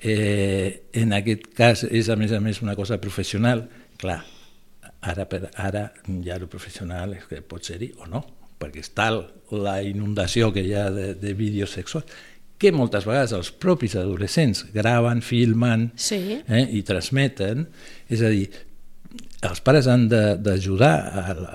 [0.00, 3.66] eh, en aquest cas és a més a més una cosa professional,
[3.98, 4.20] clar,
[5.00, 5.92] ara, per, ara
[6.24, 8.24] ja el professional és que pot ser-hi o no,
[8.58, 12.06] perquè és tal la inundació que hi ha de, de vídeos sexuals
[12.58, 16.40] que moltes vegades els propis adolescents graven, filmen Sí.
[16.48, 17.68] eh, i transmeten,
[18.10, 18.48] és a dir,
[19.42, 20.94] els pares han de- d'ajudar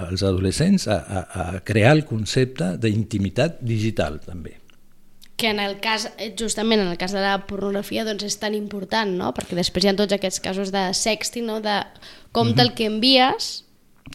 [0.08, 1.22] als adolescents a, a,
[1.58, 4.60] a crear el concepte d'intimitat digital també.
[5.36, 8.54] que en el cas, eh, justament en el cas de la pornografia doncs és tan
[8.56, 9.34] important, no?
[9.34, 11.60] perquè després hi ha tots aquests casos de sexting, no?
[11.60, 11.82] de
[12.32, 13.66] compte el que envies,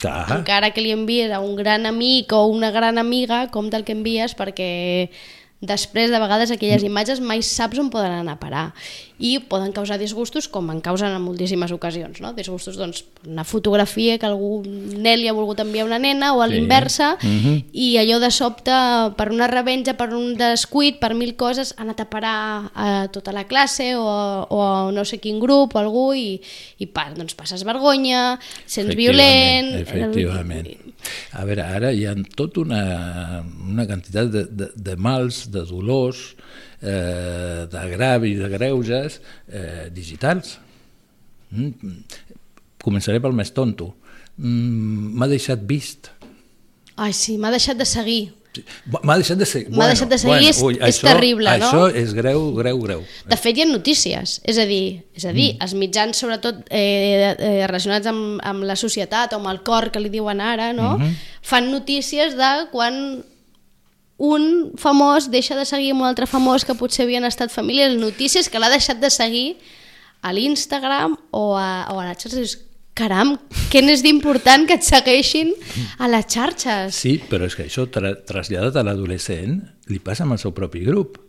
[0.00, 3.84] Clar, encara que li envies a un gran amic o una gran amiga, compte el
[3.84, 5.10] que envies perquè
[5.60, 8.66] després de vegades aquelles imatges mai saps on poden anar a parar
[9.18, 12.30] i poden causar disgustos com en causen en moltíssimes ocasions, no?
[12.32, 16.42] disgustos doncs una fotografia que algú nen li ha volgut enviar a una nena o
[16.42, 16.52] a Sí.
[16.54, 17.64] l'inversa Mhm.
[17.72, 18.70] i allò de sobte
[19.16, 23.32] per una revenja, per un descuit, per mil coses ha anat a parar a tota
[23.32, 24.06] la classe o,
[24.48, 26.40] o a no sé quin grup o algú i,
[26.78, 29.74] i pa, doncs passes vergonya, sents violent...
[29.74, 30.87] Efectivament.
[31.38, 32.82] A veure, ara hi ha tota una,
[33.68, 36.22] una quantitat de, de, de mals, de dolors,
[36.80, 40.56] eh, d'agravi, de greuges eh, digitals.
[41.50, 42.02] Mm.
[42.82, 43.92] Començaré pel més tonto.
[44.38, 46.12] Mm, M'ha deixat vist.
[46.98, 48.22] Ai, sí, m'ha deixat de seguir.
[49.02, 49.68] M'ha deixat de seguir.
[49.70, 50.58] M'ha deixat de seguir, és-
[50.88, 51.66] és terrible, no?
[51.70, 53.04] Això és greu, greu, greu.
[53.28, 57.36] De fet, hi ha notícies, és a dir, és a dir els mitjans, sobretot eh,
[57.38, 60.96] eh, relacionats amb, amb la societat o amb el cor que li diuen ara, no?
[61.42, 63.24] fan notícies de quan
[64.18, 68.58] un famós deixa de seguir un altre famós que potser havien estat famílies, notícies que
[68.58, 69.58] l'ha deixat de seguir
[70.22, 72.58] a l'Instagram o, a, o a les xarxes.
[72.98, 73.36] Caram,
[73.70, 75.52] què n'és d'important que et segueixin
[76.02, 76.96] a les xarxes?
[76.96, 79.60] Sí, però és que això tra traslladat a l'adolescent
[79.92, 81.20] li passa amb el seu propi grup.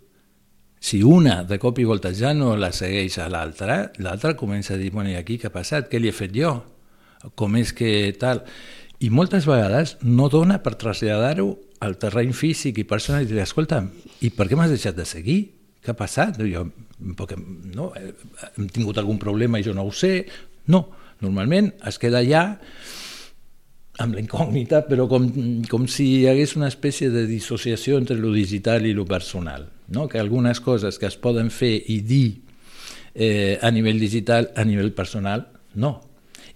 [0.81, 4.79] Si una de cop i volta ja no la segueix a l'altra, l'altra comença a
[4.81, 5.91] dir, bueno, i aquí què ha passat?
[5.91, 6.55] Què li he fet jo?
[7.37, 8.41] Com és que tal?
[9.05, 11.51] I moltes vegades no dona per traslladar-ho
[11.85, 13.83] al terreny físic i personal i dir, escolta,
[14.25, 15.39] i per què m'has deixat de seguir?
[15.79, 16.39] què ha passat?
[16.43, 16.65] Jo,
[17.17, 17.37] perquè,
[17.75, 20.25] no, hem tingut algun problema i jo no ho sé.
[20.69, 20.83] No,
[21.23, 22.43] normalment es queda allà
[23.99, 25.25] amb la incògnita, però com,
[25.67, 30.07] com si hi hagués una espècie de dissociació entre lo digital i lo personal, no?
[30.07, 32.27] que algunes coses que es poden fer i dir
[33.13, 35.97] eh, a nivell digital, a nivell personal, no.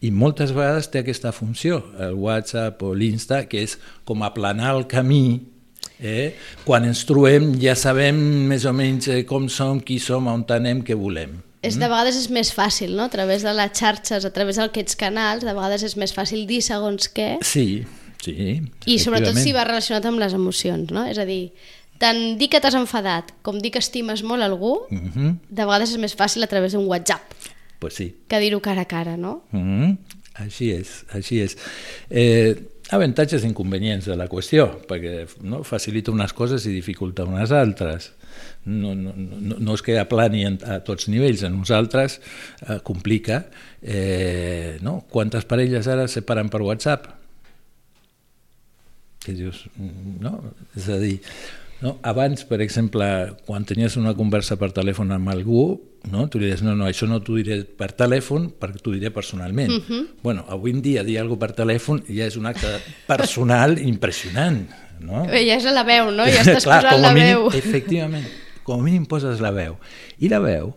[0.04, 4.88] I moltes vegades té aquesta funció, el WhatsApp o l'Insta, que és com aplanar el
[4.92, 5.26] camí
[6.04, 6.34] Eh?
[6.66, 8.18] Quan ens trobem ja sabem
[8.50, 11.38] més o menys eh, com som, qui som, on anem, què volem.
[11.64, 13.04] És, de vegades és més fàcil, no?
[13.08, 16.62] A través de les xarxes, a través d'aquests canals, de vegades és més fàcil dir
[16.62, 17.38] segons què.
[17.42, 17.86] Sí,
[18.22, 18.62] sí.
[18.86, 21.06] I sobretot si va relacionat amb les emocions, no?
[21.08, 21.54] És a dir,
[22.04, 25.12] tant dir que t'has enfadat com dir que estimes molt algú, uh Mhm.
[25.16, 25.36] -huh.
[25.50, 27.24] de vegades és més fàcil a través d'un WhatsApp
[27.80, 28.16] Pues sí.
[28.28, 29.44] que dir-ho cara a cara, no?
[29.52, 29.98] Mm -hmm.
[30.36, 31.58] Així és, així és.
[32.10, 32.56] Eh,
[32.90, 38.12] avantatges i inconvenients de la qüestió, perquè no, facilita unes coses i dificulta unes altres.
[38.66, 43.44] No, no, no, no és que aplani a tots nivells, a nosaltres eh, complica.
[43.82, 45.02] Eh, no?
[45.12, 47.10] Quantes parelles ara se separen per WhatsApp?
[49.24, 49.66] Que dius,
[50.20, 50.38] no?
[50.76, 51.18] És a dir,
[51.84, 51.98] no?
[52.02, 53.06] Abans, per exemple,
[53.46, 55.66] quan tenies una conversa per telèfon amb algú,
[56.12, 56.26] no?
[56.32, 59.72] tu li dius, no, no, això no t'ho diré per telèfon, perquè t'ho diré personalment.
[59.72, 60.08] Uh -huh.
[60.24, 62.68] bueno, avui en dia dir alguna per telèfon ja és un acte
[63.08, 64.70] personal impressionant.
[65.00, 65.26] No?
[65.28, 66.24] Ja és la veu, no?
[66.26, 67.48] Ja estàs Clar, posant la mínim, veu.
[67.52, 68.28] Efectivament,
[68.64, 69.78] com a mínim poses la veu.
[70.20, 70.76] I la veu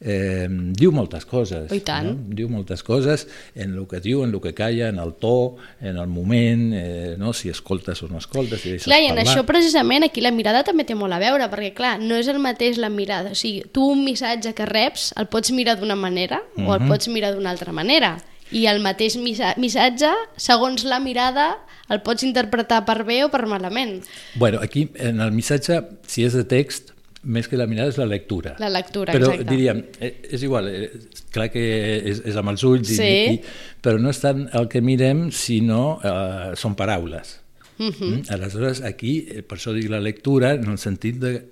[0.00, 1.70] eh, diu moltes coses.
[1.70, 2.06] Oh, I tant.
[2.06, 2.34] No?
[2.36, 5.96] Diu moltes coses en el que diu, en el que calla, en el to, en
[5.96, 7.32] el moment, eh, no?
[7.32, 10.62] si escoltes o no escoltes, si deixes Clar, i en això precisament aquí la mirada
[10.64, 13.64] també té molt a veure, perquè clar, no és el mateix la mirada, o sigui,
[13.72, 16.68] tu un missatge que reps el pots mirar d'una manera uh -huh.
[16.68, 16.88] o el Mhm.
[16.88, 18.18] pots mirar d'una altra manera,
[18.50, 21.58] i el mateix missa- missatge, segons la mirada,
[21.90, 26.32] el pots interpretar per bé o per malament, Bueno, aquí, en el missatge, si és
[26.32, 26.90] de text,
[27.24, 28.54] més que la mirada és la lectura.
[28.58, 29.48] la lectura, però exacte.
[29.50, 30.90] diríem, eh, és igual, eh,
[31.34, 31.62] clar que
[32.10, 33.34] és, és amb els ulls, i, Sí.
[33.34, 33.40] i,
[33.82, 37.40] però no és tant el que mirem, sinó eh, són paraules.
[37.78, 37.92] Uh Mhm.
[37.92, 38.10] -huh.
[38.10, 38.22] mm?
[38.30, 41.44] Aleshores, aquí, eh, per això dic la lectura, en el sentit de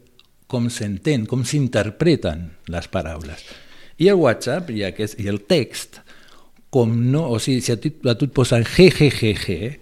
[0.46, 3.44] com s'entén, com s'interpreten les paraules.
[3.98, 5.98] I el WhatsApp i, aquest, i el text,
[6.70, 9.78] com no, o sigui, si a tu, a tu et posen GGGG,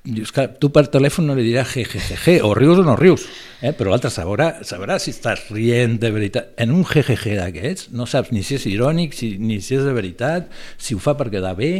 [0.00, 3.26] Dius que tu per telèfon no li diràs GGGG, o rius o no rius,
[3.60, 3.74] eh?
[3.76, 6.54] però l'altre sabrà, sabrà si estàs rient de veritat.
[6.56, 9.92] En un GGG d'aquests no saps ni si és irònic, si, ni si és de
[9.92, 10.48] veritat,
[10.80, 11.72] si ho fa per quedar bé,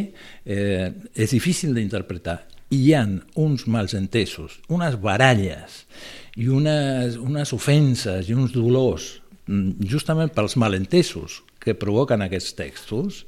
[0.44, 2.42] eh, és difícil d'interpretar.
[2.76, 3.06] Hi ha
[3.40, 5.87] uns mals entesos, unes baralles
[6.37, 9.14] i unes, unes ofenses i uns dolors,
[9.48, 13.24] mm, justament pels malentesos que provoquen aquests textos,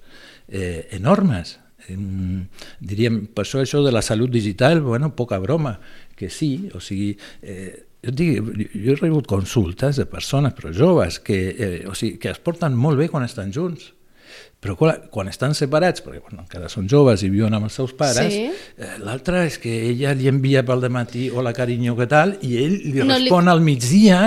[0.52, 1.56] eh, enormes
[1.88, 2.46] em,
[2.80, 5.78] diríem, per això això de la salut digital, bueno, poca broma,
[6.16, 8.38] que sí, o sigui, eh, jo, dic,
[8.74, 12.74] jo he rebut consultes de persones, però joves, que, eh, o sigui, que es porten
[12.76, 13.92] molt bé quan estan junts,
[14.62, 17.92] però quan, quan estan separats, perquè bueno, encara són joves i viuen amb els seus
[17.98, 18.44] pares, Sí.
[18.78, 22.76] eh, l'altre és que ella li envia pel matí hola carinyo, què tal, i ell
[22.84, 24.20] li No li- respon al migdia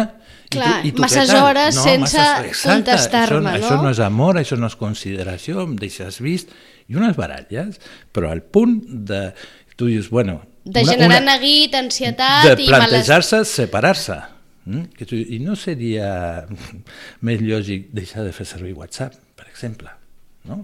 [0.45, 3.49] i Clar, tu, i tu masses hores sense exacte, contestar-me, no?
[3.57, 6.49] Això no és amor, això no és consideració, em deixes vist,
[6.87, 7.79] i unes baralles,
[8.13, 9.29] però al punt de...
[9.75, 10.39] Tu dius, bueno...
[10.65, 12.89] de generar neguit, ansietat de i males...
[12.89, 14.19] plantejar-se separar-se.
[14.65, 15.09] Mm?
[15.35, 16.09] I no seria
[17.27, 19.91] més lògic deixar de fer servir WhatsApp, per exemple,
[20.49, 20.63] no?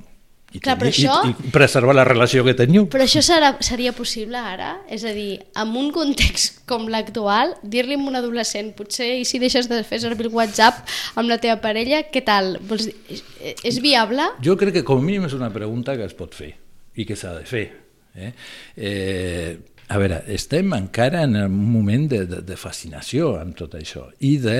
[0.51, 2.87] I, Clar, tenir- això- i, i preservar la relació que teniu.
[2.91, 4.81] Però això serà, seria possible ara?
[4.91, 9.39] És a dir, en un context com l'actual, dir-li a un adolescent, potser, i si
[9.39, 10.83] deixes de fer servir el WhatsApp
[11.15, 12.57] amb la teva parella, què tal?
[12.67, 13.23] Vols dir, és,
[13.63, 14.27] és viable?
[14.43, 16.51] Jo crec que com a mínim és una pregunta que es pot fer
[16.99, 17.65] i que s'ha de fer.
[18.11, 18.33] Eh?
[18.75, 19.57] Eh,
[19.91, 24.37] a veure, estem encara en un moment de, de, de fascinació amb tot això i
[24.39, 24.59] de,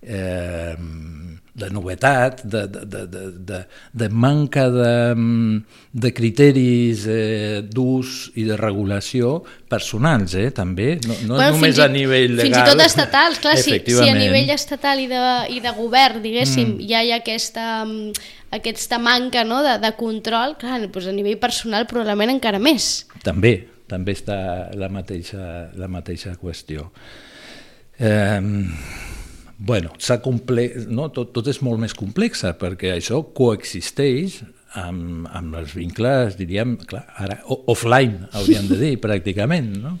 [0.00, 0.74] eh,
[1.60, 3.58] de novetat, de, de, de, de, de,
[3.92, 4.92] de manca de,
[5.92, 11.84] de criteris eh, d'ús i de regulació personals, eh, també, no, no Bueno, només i-
[11.84, 12.46] a nivell legal.
[12.48, 15.24] Fins i tot estatals, clar, si, si a nivell estatal i de,
[15.56, 16.88] i de govern, diguéssim, mm.
[16.88, 17.66] ja hi ha aquesta,
[18.56, 23.04] aquesta manca no, de, de control, clar, doncs a nivell personal probablement encara més.
[23.26, 23.58] També,
[23.90, 24.38] també està
[24.78, 26.88] la mateixa, la mateixa qüestió.
[27.98, 28.40] Eh,
[29.58, 30.70] bueno, comple...
[30.88, 31.10] no?
[31.12, 34.40] tot, tot és molt més complexa perquè això coexisteix
[34.80, 39.98] amb, amb els vincles, diríem, clar, ara offline, hauríem de dir, pràcticament, no?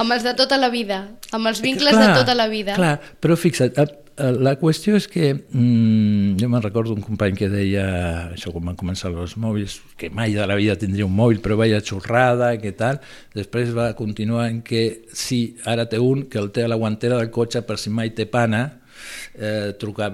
[0.00, 1.02] Amb els de tota la vida,
[1.36, 2.72] amb els vincles de tota la vida.
[2.78, 7.36] Clar, però fixa't, eh, eh, la qüestió és que mm, jo me'n recordo un company
[7.38, 7.84] que deia,
[8.34, 11.56] això quan van començar els mòbils, que mai de la vida tindria un mòbil, però
[11.60, 13.00] vaya xorrada, què tal,
[13.36, 17.20] després va continuar en que sí, ara té un que el té a la guantera
[17.20, 18.66] del cotxe per si mai té pana,
[19.38, 20.12] eh, trucar...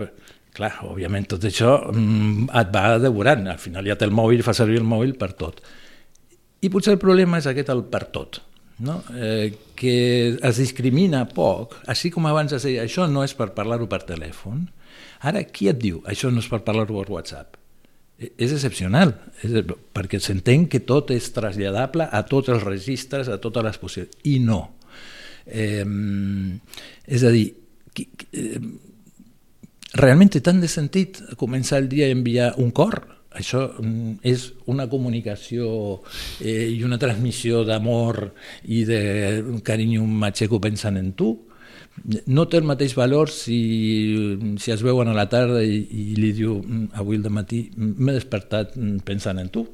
[0.56, 4.54] Clar, òbviament tot això mm, et va devorant, al final ja té el mòbil, fa
[4.56, 5.58] servir el mòbil per tot.
[6.64, 8.38] I potser el problema és aquest el per tot,
[8.78, 9.02] no?
[9.14, 13.88] eh, que es discrimina poc, així com abans es deia, això no és per parlar-ho
[13.90, 14.66] per telèfon,
[15.26, 17.56] ara qui et diu, això no és per parlar-ho per WhatsApp?
[18.16, 19.56] E, és excepcional, és,
[19.96, 24.38] perquè s'entén que tot és traslladable a tots els registres, a totes les possibilitats, i
[24.44, 24.62] no.
[25.46, 25.84] Eh,
[27.06, 27.48] és a dir,
[27.96, 28.60] qui, eh,
[29.96, 33.15] realment té tant de sentit començar el dia a enviar un cor?
[33.36, 35.68] Això mm, és una comunicació
[36.40, 38.22] eh, i una transmissió d'amor
[38.64, 39.00] i de
[39.66, 41.34] carinyo matxeco pensant en tu?
[42.28, 43.58] No té el mateix valor si,
[44.60, 48.16] si es veuen a la tarda i, i li diu mm, avui al matí m'he
[48.16, 49.66] despertat mm, pensant en tu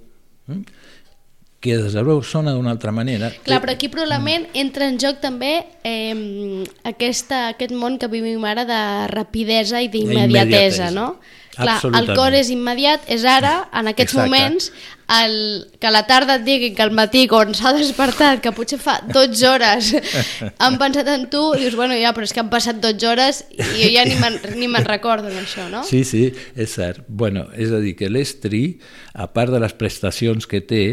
[1.62, 3.28] que des de veu sona d'una altra manera.
[3.46, 5.52] Clar, però aquí probablement entra en joc també
[5.86, 8.80] eh, aquesta, aquest món que vivim ara de
[9.12, 11.14] rapidesa i d'immediatesa, no?
[11.52, 14.24] Clar, el cor és immediat, és ara, en aquests Exacte.
[14.24, 14.68] moments,
[15.12, 15.34] el,
[15.80, 18.94] que a la tarda et diguin que al matí, quan s'ha despertat, que potser fa
[19.04, 19.90] 12 hores,
[20.64, 23.82] han pensat en tu, dius, bueno, ja, però és que han passat 12 hores i
[23.82, 25.84] jo ja ni me'n recordo d'això, no?
[25.88, 27.04] Sí, sí, és cert.
[27.08, 28.64] Bueno, és a dir, que l'estri,
[29.12, 30.84] a part de les prestacions que té,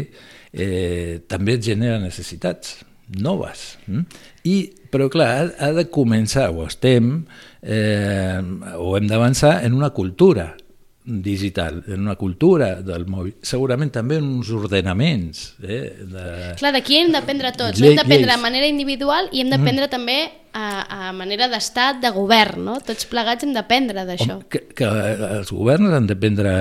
[0.52, 2.82] eh, també et genera necessitats
[3.16, 3.78] noves.
[3.86, 4.04] Mm?
[4.48, 4.56] I,
[4.90, 7.12] però clar, ha, ha de començar, o estem,
[7.62, 8.40] eh,
[8.78, 10.54] o hem d'avançar en una cultura
[11.04, 15.54] digital, en una cultura del mòbil, segurament també en uns ordenaments.
[15.62, 16.26] Eh, de...
[16.60, 19.92] Clar, d'aquí hem d'aprendre tots, hem d'aprendre de manera individual i hem d'aprendre mm.
[19.92, 20.18] també
[20.52, 22.78] a, a manera d'estat, de govern, no?
[22.84, 24.40] Tots plegats hem d'aprendre d'això.
[24.50, 24.88] Que, que
[25.40, 26.52] els governs han de prendre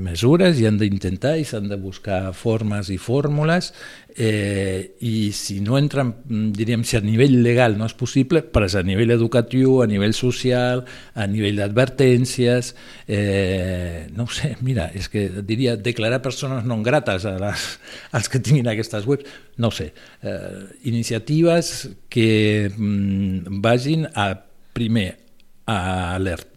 [0.00, 3.72] mesures i han d'intentar i s'han de buscar formes i fórmules
[4.16, 6.12] eh, i si no entren,
[6.54, 10.84] diríem, si a nivell legal no és possible, però a nivell educatiu, a nivell social,
[11.14, 12.74] a nivell d'advertències,
[13.08, 17.66] eh, no sé, mira, és que diria declarar persones no grates a les,
[18.12, 25.18] als que tinguin aquestes webs, no sé, eh, iniciatives que mm, vagin a, primer,
[25.66, 26.48] a alert,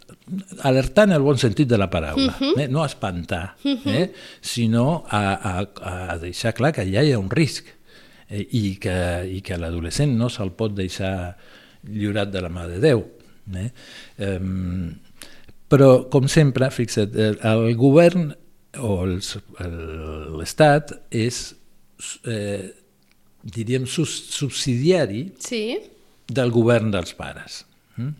[0.63, 2.61] alertar en el bon sentit de la paraula, uh -huh.
[2.61, 2.67] eh?
[2.67, 3.93] no a espantar, uh -huh.
[3.93, 4.13] eh?
[4.41, 7.65] sinó a, a, a deixar clar que ja hi ha un risc
[8.29, 8.47] eh?
[8.51, 11.37] i que, i que l'adolescent no se'l pot deixar
[11.83, 13.05] lliurat de la mà de Déu.
[13.55, 13.71] Eh?
[14.17, 14.39] Eh,
[15.69, 17.11] però, com sempre, fixa't,
[17.43, 18.35] el govern
[18.79, 19.05] o
[20.37, 21.55] l'Estat és
[22.25, 22.71] eh,
[23.43, 25.77] diríem, subsidiari sí.
[26.27, 27.65] del govern dels pares.
[27.97, 28.15] Mm?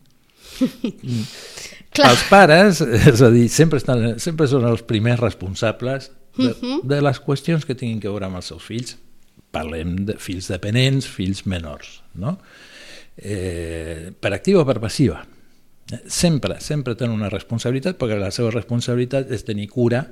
[2.06, 6.82] Els pares, és a dir, sempre, estan, sempre són els primers responsables de, uh -huh.
[6.84, 8.98] de les qüestions que tinguin que veure amb els seus fills.
[9.52, 12.38] Parlem de fills dependents, fills menors, no?
[13.18, 15.26] Eh, per activa o per passiva.
[16.06, 20.06] Sempre, sempre tenen una responsabilitat perquè la seva responsabilitat és tenir cura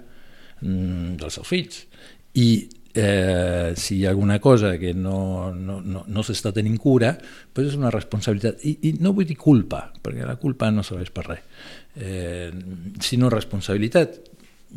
[0.62, 1.88] mm, dels seus fills.
[2.34, 7.12] I eh, si hi ha alguna cosa que no, no, no, no s'està tenint cura,
[7.54, 8.64] doncs és una responsabilitat.
[8.64, 11.44] I, I no vull dir culpa, perquè la culpa no serveix per res,
[12.00, 12.50] eh,
[13.04, 14.16] sinó responsabilitat.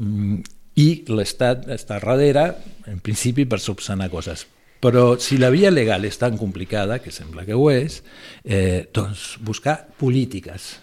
[0.03, 0.41] Mm,
[0.83, 2.49] I l'Estat està darrere,
[2.91, 4.45] en principi, per subsanar coses.
[4.83, 8.03] Però si la via legal és tan complicada, que sembla que ho és,
[8.45, 10.77] eh, doncs buscar polítiques.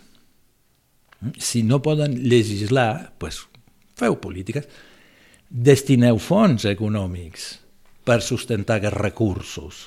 [1.39, 3.45] Si no poden legislar, doncs
[3.95, 4.67] feu polítiques
[5.49, 7.51] destineu fons econòmics
[8.05, 9.85] per sustentar aquests recursos.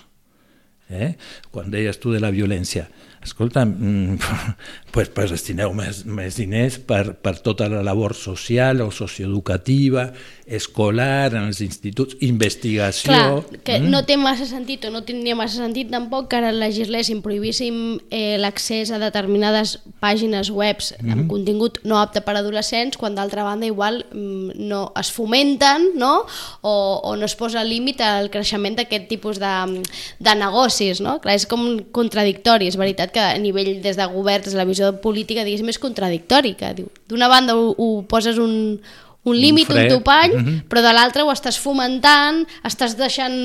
[0.89, 1.13] Eh?
[1.53, 2.87] Quan deies tu de la violència,
[3.23, 4.17] escolta, mm,
[4.95, 10.09] pues, pues destineu més, més diners per, per tota la labor social o socioeducativa,
[10.49, 13.13] escolar, en els instituts, investigació...
[13.13, 13.91] Clar, que mm?
[13.93, 18.37] no té massa sentit o no tindria massa sentit tampoc que ara legisléssim, prohibíssim eh,
[18.41, 21.13] l'accés a determinades pàgines webs mm -hmm.
[21.13, 26.25] amb contingut no apte per adolescents, quan d'altra banda igual mm, no es fomenten no?
[26.63, 29.83] O, o no es posa límit al creixement d'aquest tipus de,
[30.19, 31.03] de negocis.
[31.05, 31.19] No?
[31.23, 34.69] Clar, és com contradictori, és veritat que a nivell des de govern, des de la
[34.69, 38.81] visió política, diguéssim, és contradictori, que diu, d'una banda ho, ho poses un,
[39.29, 40.63] un límit, un, un topall, mm -hmm.
[40.69, 43.37] però de l'altre ho estàs fomentant, estàs deixant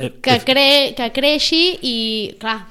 [0.00, 1.98] eh, que, eh, cre que creixi i,
[2.38, 2.66] clar...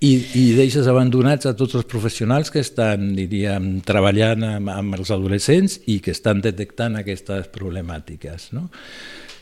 [0.00, 5.10] I, I deixes abandonats a tots els professionals que estan, diríem, treballant amb, amb els
[5.10, 8.70] adolescents i que estan detectant aquestes problemàtiques, no?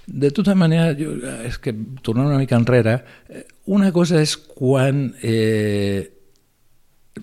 [0.06, 5.14] De tota manera, jo, és que tornant una mica enrere, eh, una cosa és quan
[5.22, 6.10] eh,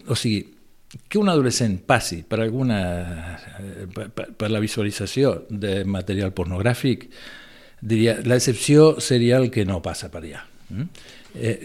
[0.07, 0.41] o sigui,
[1.09, 2.79] que un adolescent passi per alguna
[3.59, 7.07] eh, per, per la visualització de material pornogràfic,
[7.81, 10.43] diria, l'excepció seria el que no passa per allà.
[10.69, 10.89] Mm?
[11.35, 11.55] Eh,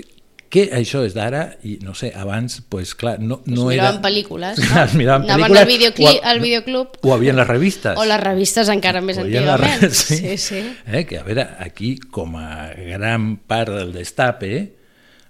[0.48, 3.90] que això és d'ara i no sé, abans pues, clar, no, no es era...
[3.90, 4.84] miraven pel·lícules, Clar, no?
[4.86, 8.70] es miraven Anaven pel·lícules al videoclip, al videoclub o havien les revistes o les revistes
[8.72, 9.82] encara més O la antigament.
[9.82, 10.16] re- sí.
[10.16, 10.62] sí, sí.
[10.86, 14.54] Eh, que a veure, aquí com a gran part del destape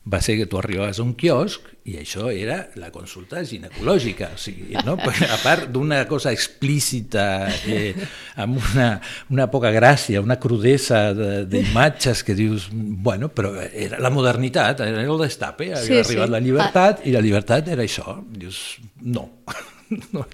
[0.06, 4.38] va ser que tu arribaves a un quiosc i això era la consulta ginecològica, o
[4.40, 4.96] sigui, no?
[5.34, 7.24] a part d'una cosa explícita,
[7.66, 7.94] eh,
[8.36, 8.88] amb una,
[9.32, 15.02] una poca gràcia, una crudesa de- d'imatges que dius, bueno, però era la modernitat, era
[15.06, 16.34] el destape, havia Sí, arribat sí.
[16.36, 18.18] la llibertat i la llibertat era això.
[18.28, 18.60] Dius,
[19.02, 19.24] no,
[20.12, 20.26] no,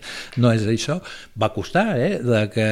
[0.42, 0.98] no és això.
[1.40, 2.68] Va costar, eh, de que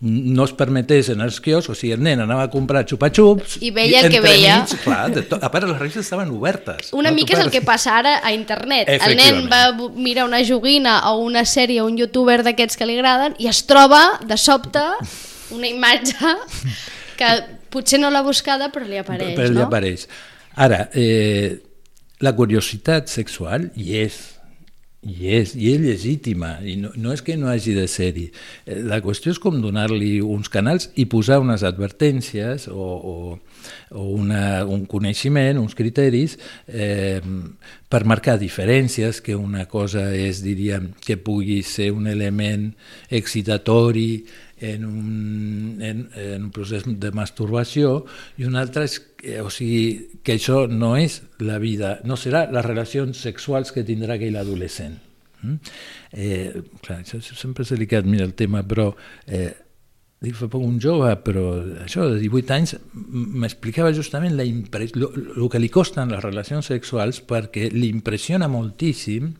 [0.00, 3.56] no es permetés en els quioscs, o sigui, el nen anava a comprar xupa-xups...
[3.66, 4.60] I veia el que veia.
[4.84, 6.92] Clar, de tot, a part, les revistes estaven obertes.
[6.94, 7.16] Una no?
[7.18, 8.90] mica és el que passa ara a internet.
[8.94, 12.94] El nen va mirar una joguina o una sèrie o un youtuber d'aquests que li
[13.00, 14.84] agraden i es troba, de sobte,
[15.56, 16.34] una imatge
[17.18, 17.34] que
[17.72, 19.66] potser no l'ha buscada però li apareix, però li no?
[19.66, 20.06] apareix.
[20.58, 21.58] Ara, eh,
[22.22, 24.22] la curiositat sexual hi és,
[25.06, 28.26] i és, i és legítima, i no, no és que no hagi de ser-hi.
[28.66, 33.14] Eh, La qüestió és com donar-li uns canals i posar unes advertències o, o,
[33.94, 36.34] o una, un coneixement, uns criteris,
[36.66, 37.22] eh,
[37.88, 42.72] per marcar diferències, que una cosa és, diríem, que pugui ser un element
[43.08, 44.24] excitatori
[44.58, 48.02] en un, en, en un procés de masturbació
[48.36, 48.98] i un altre és
[49.42, 54.14] o sigui, que això no és la vida, no serà les relacions sexuals que tindrà
[54.14, 54.98] aquell adolescent.
[55.42, 55.56] Mm?
[56.12, 58.90] Eh, clar, això sempre és delicat, mira el tema, però
[59.26, 59.50] eh,
[60.22, 61.44] dic, fa poc un jove, però
[61.84, 67.68] això de 18 anys m'explicava justament la lo que li costen les relacions sexuals perquè
[67.74, 69.30] li impressiona moltíssim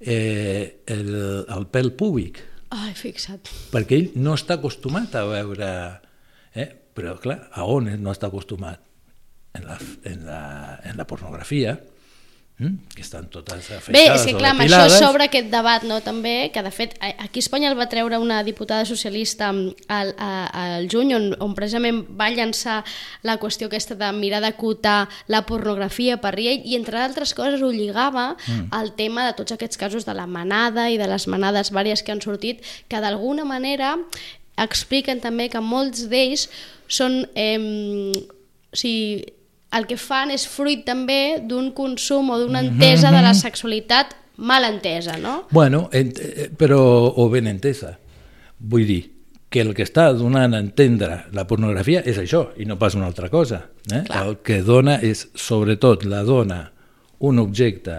[0.00, 1.14] eh, el,
[1.46, 2.42] el pèl públic
[2.74, 3.48] Ai, fixa't.
[3.72, 5.70] perquè ell no està acostumat a veure...
[6.58, 6.68] Eh?
[6.98, 8.87] Però, clar, a on no està acostumat?
[9.56, 10.42] En la, en la,
[10.84, 11.78] en la pornografia,
[12.58, 12.74] hm?
[12.94, 16.50] que estan totes afectades Bé, és que clar, amb això s'obre aquest debat, no, també,
[16.54, 20.30] que de fet aquí a Espanya el va treure una diputada socialista mm, al, a,
[20.62, 22.80] al juny, on, on precisament va llançar
[23.26, 27.70] la qüestió aquesta de mirar d'acotar la pornografia per ell, i entre altres coses ho
[27.72, 28.68] lligava mm.
[28.74, 32.14] al tema de tots aquests casos de la manada i de les manades vàries que
[32.14, 33.96] han sortit, que d'alguna manera
[34.58, 36.48] expliquen també que molts d'ells
[36.88, 37.22] són...
[37.38, 38.26] Eh,
[38.68, 39.22] o sigui,
[39.76, 44.64] el que fan és fruit també d'un consum o d'una entesa de la sexualitat mal
[44.64, 45.42] entesa, no?
[45.50, 46.80] Bueno, ent, eh, però,
[47.16, 47.98] o ben entesa.
[48.58, 49.02] Vull dir,
[49.50, 53.08] que el que està donant a entendre la pornografia és això, i no pas una
[53.08, 53.64] altra cosa.
[53.90, 54.04] Eh?
[54.06, 54.24] Clar.
[54.24, 56.60] El que dona és, sobretot, la dona
[57.24, 57.98] un objecte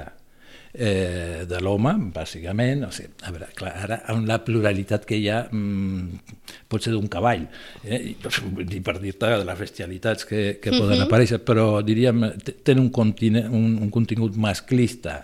[0.73, 5.27] eh, de l'home, bàsicament, o sigui, a veure, clar, ara amb la pluralitat que hi
[5.33, 6.35] ha mm,
[6.69, 7.47] pot ser d'un cavall,
[7.83, 8.01] eh?
[8.13, 13.15] I, per dir-te de les bestialitats que, que poden aparèixer, però diríem, t- tenen un,
[13.49, 15.23] un, un contingut masclista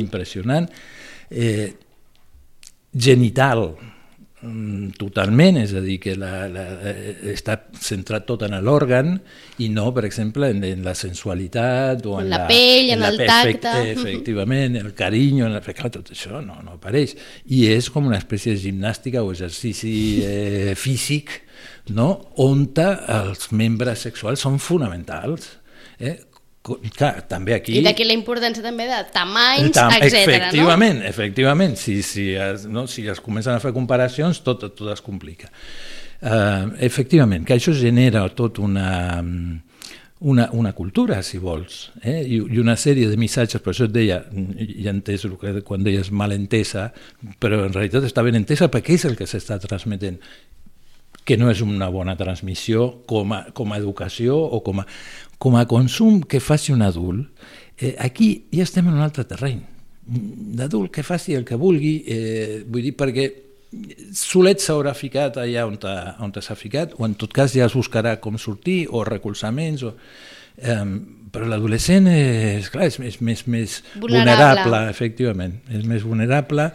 [0.00, 0.68] impressionant,
[1.30, 1.74] eh,
[2.96, 3.74] genital,
[4.98, 9.14] totalment, és a dir, que la, la, eh, està centrat tot en l'òrgan
[9.64, 13.16] i no, per exemple, en, en la sensualitat o en, En la pell, en el
[13.16, 13.72] pe- tacte.
[13.72, 17.16] efect- Efectivament, el carinyo, en la, clar, tot això no, no apareix.
[17.48, 21.32] I és com una espècie de gimnàstica o exercici eh, físic
[21.96, 22.10] no?
[22.44, 22.66] on
[23.08, 25.48] els membres sexuals són fonamentals.
[25.98, 26.18] Eh?
[26.96, 27.76] Clar, també aquí...
[27.78, 30.12] I d'aquí la importància també de tamanys, Tam- etc.
[30.12, 30.32] no?
[30.32, 31.76] Efectivament, efectivament.
[31.80, 35.50] Si, si, es, no, si es comencen a fer comparacions, tot, tot es complica.
[36.16, 38.88] Uh, efectivament, que això genera tot una,
[40.32, 42.22] una, una cultura, si vols, eh?
[42.24, 44.22] I, i una sèrie de missatges, per això et deia,
[44.80, 46.88] ja entès el que quan deies mal entesa,
[47.38, 50.18] però en realitat està ben entesa perquè és el que s'està transmetent
[51.26, 54.86] que no és una bona transmissió com a, com a educació o com a,
[55.42, 57.26] com a consum que faci un adult,
[57.76, 59.64] eh, aquí ja estem en un altre terreny.
[60.56, 63.26] L'adult que faci el que vulgui, eh, vull dir, perquè
[64.14, 65.76] solet s'haurà ficat allà on
[66.22, 69.94] on s'ha ficat, o en tot cas ja es buscarà com sortir, o recolzaments, o...
[70.56, 70.84] Eh,
[71.36, 74.30] però l'adolescent és, clar, és, és més, més Vulnerable.
[74.30, 76.70] vulnerable, efectivament, és més vulnerable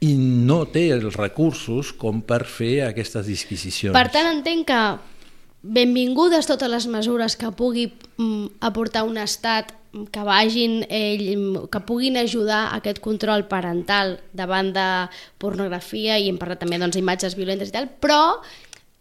[0.00, 3.92] i no té els recursos com per fer aquestes disquisicions.
[3.96, 4.82] Per tant, entenc que
[5.60, 9.74] benvingudes totes les mesures que pugui mm, aportar un estat
[10.14, 14.88] que vagin ell, que puguin ajudar aquest control parental davant de
[15.42, 18.38] pornografia i hem parlat també doncs, d'imatges violentes i tal, però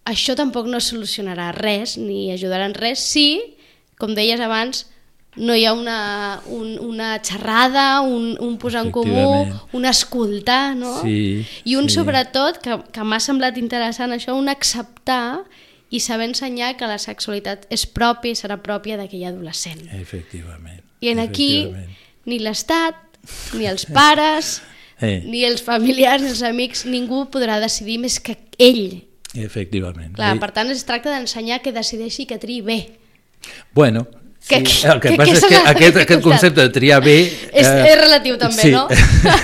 [0.10, 3.56] això tampoc no solucionarà res ni ajudarà en res si,
[4.02, 4.88] com deies abans,
[5.36, 11.02] no hi ha una, un, una xerrada, un, un posar en comú, un escoltar, no?
[11.02, 11.96] Sí, I un sí.
[11.96, 15.46] sobretot, que, que m'ha semblat interessant això, un acceptar
[15.90, 19.86] i saber ensenyar que la sexualitat és pròpia i serà pròpia d'aquell adolescent.
[19.98, 20.82] Efectivament.
[21.02, 21.70] I en aquí
[22.26, 22.98] ni l'Estat,
[23.56, 24.60] ni els pares,
[25.00, 25.24] Eh.
[25.24, 29.06] ni els familiars, ni els amics, ningú podrà decidir més que ell.
[29.32, 30.12] Efectivament.
[30.18, 32.80] Clar, per tant, es tracta d'ensenyar que decideixi que triï bé.
[33.72, 34.08] Bueno,
[34.50, 37.18] Que- que- el que, que- passa que és que aquest, aquest concepte de triar bé...
[37.54, 38.72] És- és relatiu també, sí.
[38.74, 38.88] no?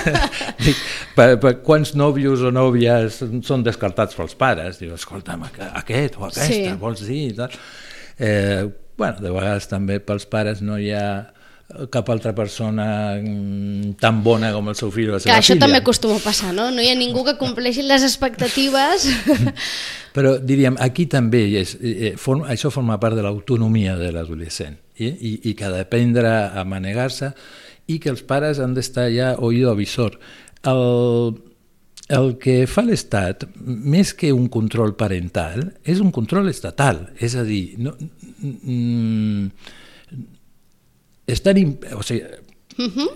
[0.66, 0.80] Dic,
[1.14, 4.80] per, per quants nòvios o nòvies són descartats pels pares?
[4.82, 6.74] Diu, escolta'm, aqu- aquest o aquesta, Sí.
[6.80, 7.22] vols dir?
[7.30, 7.54] i Tal.
[8.18, 8.66] Eh,
[8.98, 11.06] bueno, de vegades també pels pares no hi ha
[11.90, 15.54] cap altra persona mm, tan bona com el seu fill o la Que seva això
[15.54, 15.64] filla.
[15.66, 16.68] també acostuma a passar, no?
[16.70, 19.06] No hi ha ningú que compleixi les expectatives.
[20.16, 25.06] Però diríem, aquí també és, eh, form, això forma part de l'autonomia de l'adolescent i,
[25.08, 27.32] i, i que ha d'aprendre a manegar-se
[27.92, 30.16] i que els pares han d'estar ja oïdo avisor.
[30.66, 31.36] El,
[32.10, 37.04] el que fa l'Estat, més que un control parental, és un control estatal.
[37.22, 37.92] És a dir, no,
[38.42, 39.46] mm,
[41.26, 42.22] estan, im- o sigui,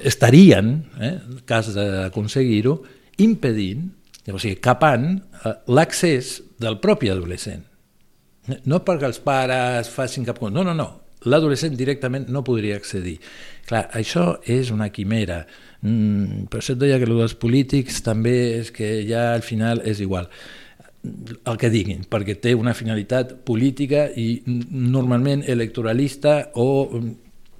[0.05, 0.71] estarien,
[1.01, 2.83] eh, en cas d'aconseguir-ho,
[3.19, 3.91] impedint,
[4.33, 7.65] o sigui, capant eh, l'accés del propi adolescent.
[8.67, 10.41] No perquè els pares facin cap...
[10.51, 11.00] No, no, no.
[11.29, 13.19] L'adolescent directament no podria accedir.
[13.69, 15.43] Clar, això és una quimera.
[15.83, 19.83] Mm, per això et deia que el dels polítics també és que ja al final
[19.85, 20.29] és igual
[21.03, 26.67] el que diguin, perquè té una finalitat política i normalment electoralista o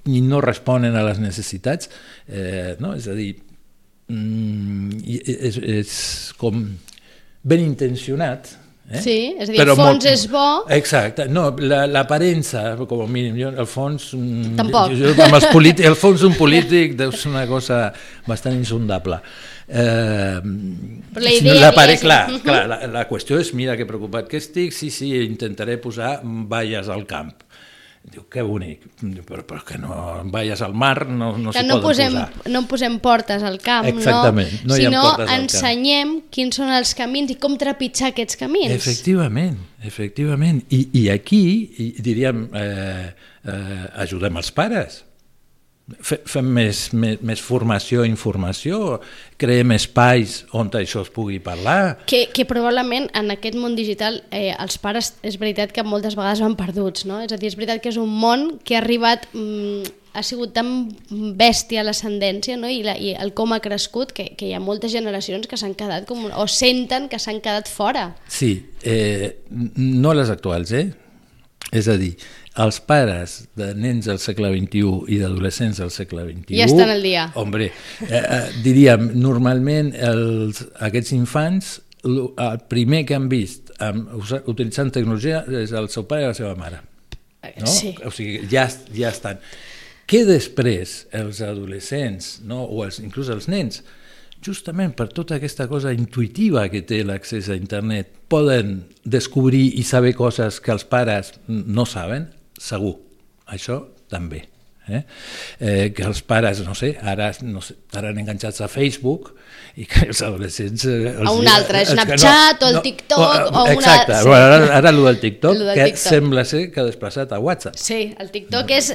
[0.05, 1.89] i no responen a les necessitats,
[2.27, 2.93] eh, no?
[2.97, 3.31] és a dir,
[4.09, 5.93] mm, és, és
[6.41, 6.63] com
[7.41, 8.53] ben intencionat,
[8.91, 8.99] Eh?
[9.01, 10.65] Sí, és a dir, el fons és bo.
[10.75, 14.09] Exacte, no, la- l'aparença, com a mínim, jo, el fons...
[14.17, 14.91] mm, Tampoc.
[14.99, 17.93] Jo, amb els polítics, el fons d'un polític deu ser una cosa
[18.27, 19.21] bastant insondable.
[19.71, 20.41] Eh,
[21.13, 22.03] Però la idea l'apare- diguéssim.
[22.09, 26.19] clar, clar, la, la qüestió és, mira que preocupat que estic, sí, sí, intentaré posar
[26.23, 27.31] valles al camp.
[28.01, 29.93] Diu, que bonic, Diu, però, però que no
[30.33, 32.49] vayas al mar no, no s'hi no poden posem, posar.
[32.51, 35.43] no posem portes al camp, Exactament, no hi ha sinó portes al camp.
[35.45, 38.73] ensenyem quins són els camins i com trepitjar aquests camins.
[38.73, 40.63] Efectivament, efectivament.
[40.73, 41.43] I, i aquí,
[41.77, 43.13] i, diríem, eh,
[43.45, 45.03] eh, ajudem els pares.
[45.99, 48.99] Fe- Fem més, més, més formació, informació,
[49.41, 51.97] creem espais on això es pugui parlar.
[52.07, 56.41] Que, que probablement en aquest món digital eh, els pares és veritat que moltes vegades
[56.43, 57.21] van perduts, no?
[57.25, 60.51] És a dir, és veritat que és un món que ha arribat, mm, ha sigut
[60.53, 60.89] tan
[61.39, 62.67] bèstia l'ascendència no?
[62.67, 65.71] I, la, i el com ha crescut que, que hi ha moltes generacions que s'han
[65.79, 68.09] quedat com, o senten que s'han quedat fora.
[68.27, 69.37] Sí, eh,
[69.79, 70.89] no les actuals, eh?
[71.71, 72.17] És a dir,
[72.59, 76.57] els pares de nens del segle XXI i d'adolescents del segle XXI...
[76.59, 77.29] Ja estan al dia.
[77.39, 77.69] Hombre,
[78.03, 84.09] eh, eh, diríem, normalment els, aquests infants, el primer que han vist amb,
[84.49, 86.81] utilitzant tecnologia és el seu pare i la seva mare.
[87.61, 87.69] No?
[87.69, 87.93] Sí.
[88.05, 89.39] O sigui, ja, ja estan.
[90.09, 92.65] Que després els adolescents, no?
[92.65, 93.79] o els, inclús els nens,
[94.43, 100.15] justament per tota aquesta cosa intuitiva que té l'accés a internet, poden descobrir i saber
[100.17, 102.27] coses que els pares no saben,
[102.61, 102.95] segur.
[103.51, 103.81] Això
[104.11, 104.45] també.
[104.91, 105.03] Eh?
[105.61, 109.29] Eh, que els pares, no sé, ara no sé, estaran enganxats a Facebook
[109.79, 110.83] i que els adolescents...
[110.89, 113.19] Eh, els A un altre, Snapchat, o el TikTok,
[113.53, 114.27] o una- Exacte, sí.
[114.27, 116.09] bueno, ara, ara el del TikTok, Lo del que TikTok.
[116.15, 117.77] sembla ser que ha desplaçat a WhatsApp.
[117.79, 118.91] Sí, el TikTok és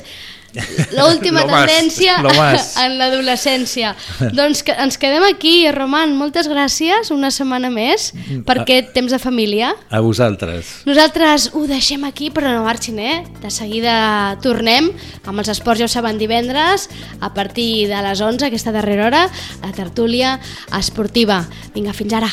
[0.96, 2.16] l'última tendència
[2.84, 3.94] en l'adolescència.
[4.38, 8.10] doncs que ens quedem aquí, Roman, moltes gràcies, una setmana més,
[8.46, 9.72] per aquest temps de família.
[9.90, 10.82] A vosaltres.
[10.88, 13.16] Nosaltres ho deixem aquí, però no marxin, eh?
[13.42, 14.90] De seguida tornem
[15.26, 16.88] amb els esports, ja ho saben, divendres,
[17.20, 19.24] a partir de les 11, aquesta darrera hora,
[19.62, 20.38] la tertúlia
[20.76, 21.44] esportiva.
[21.74, 22.32] Vinga, fins ara.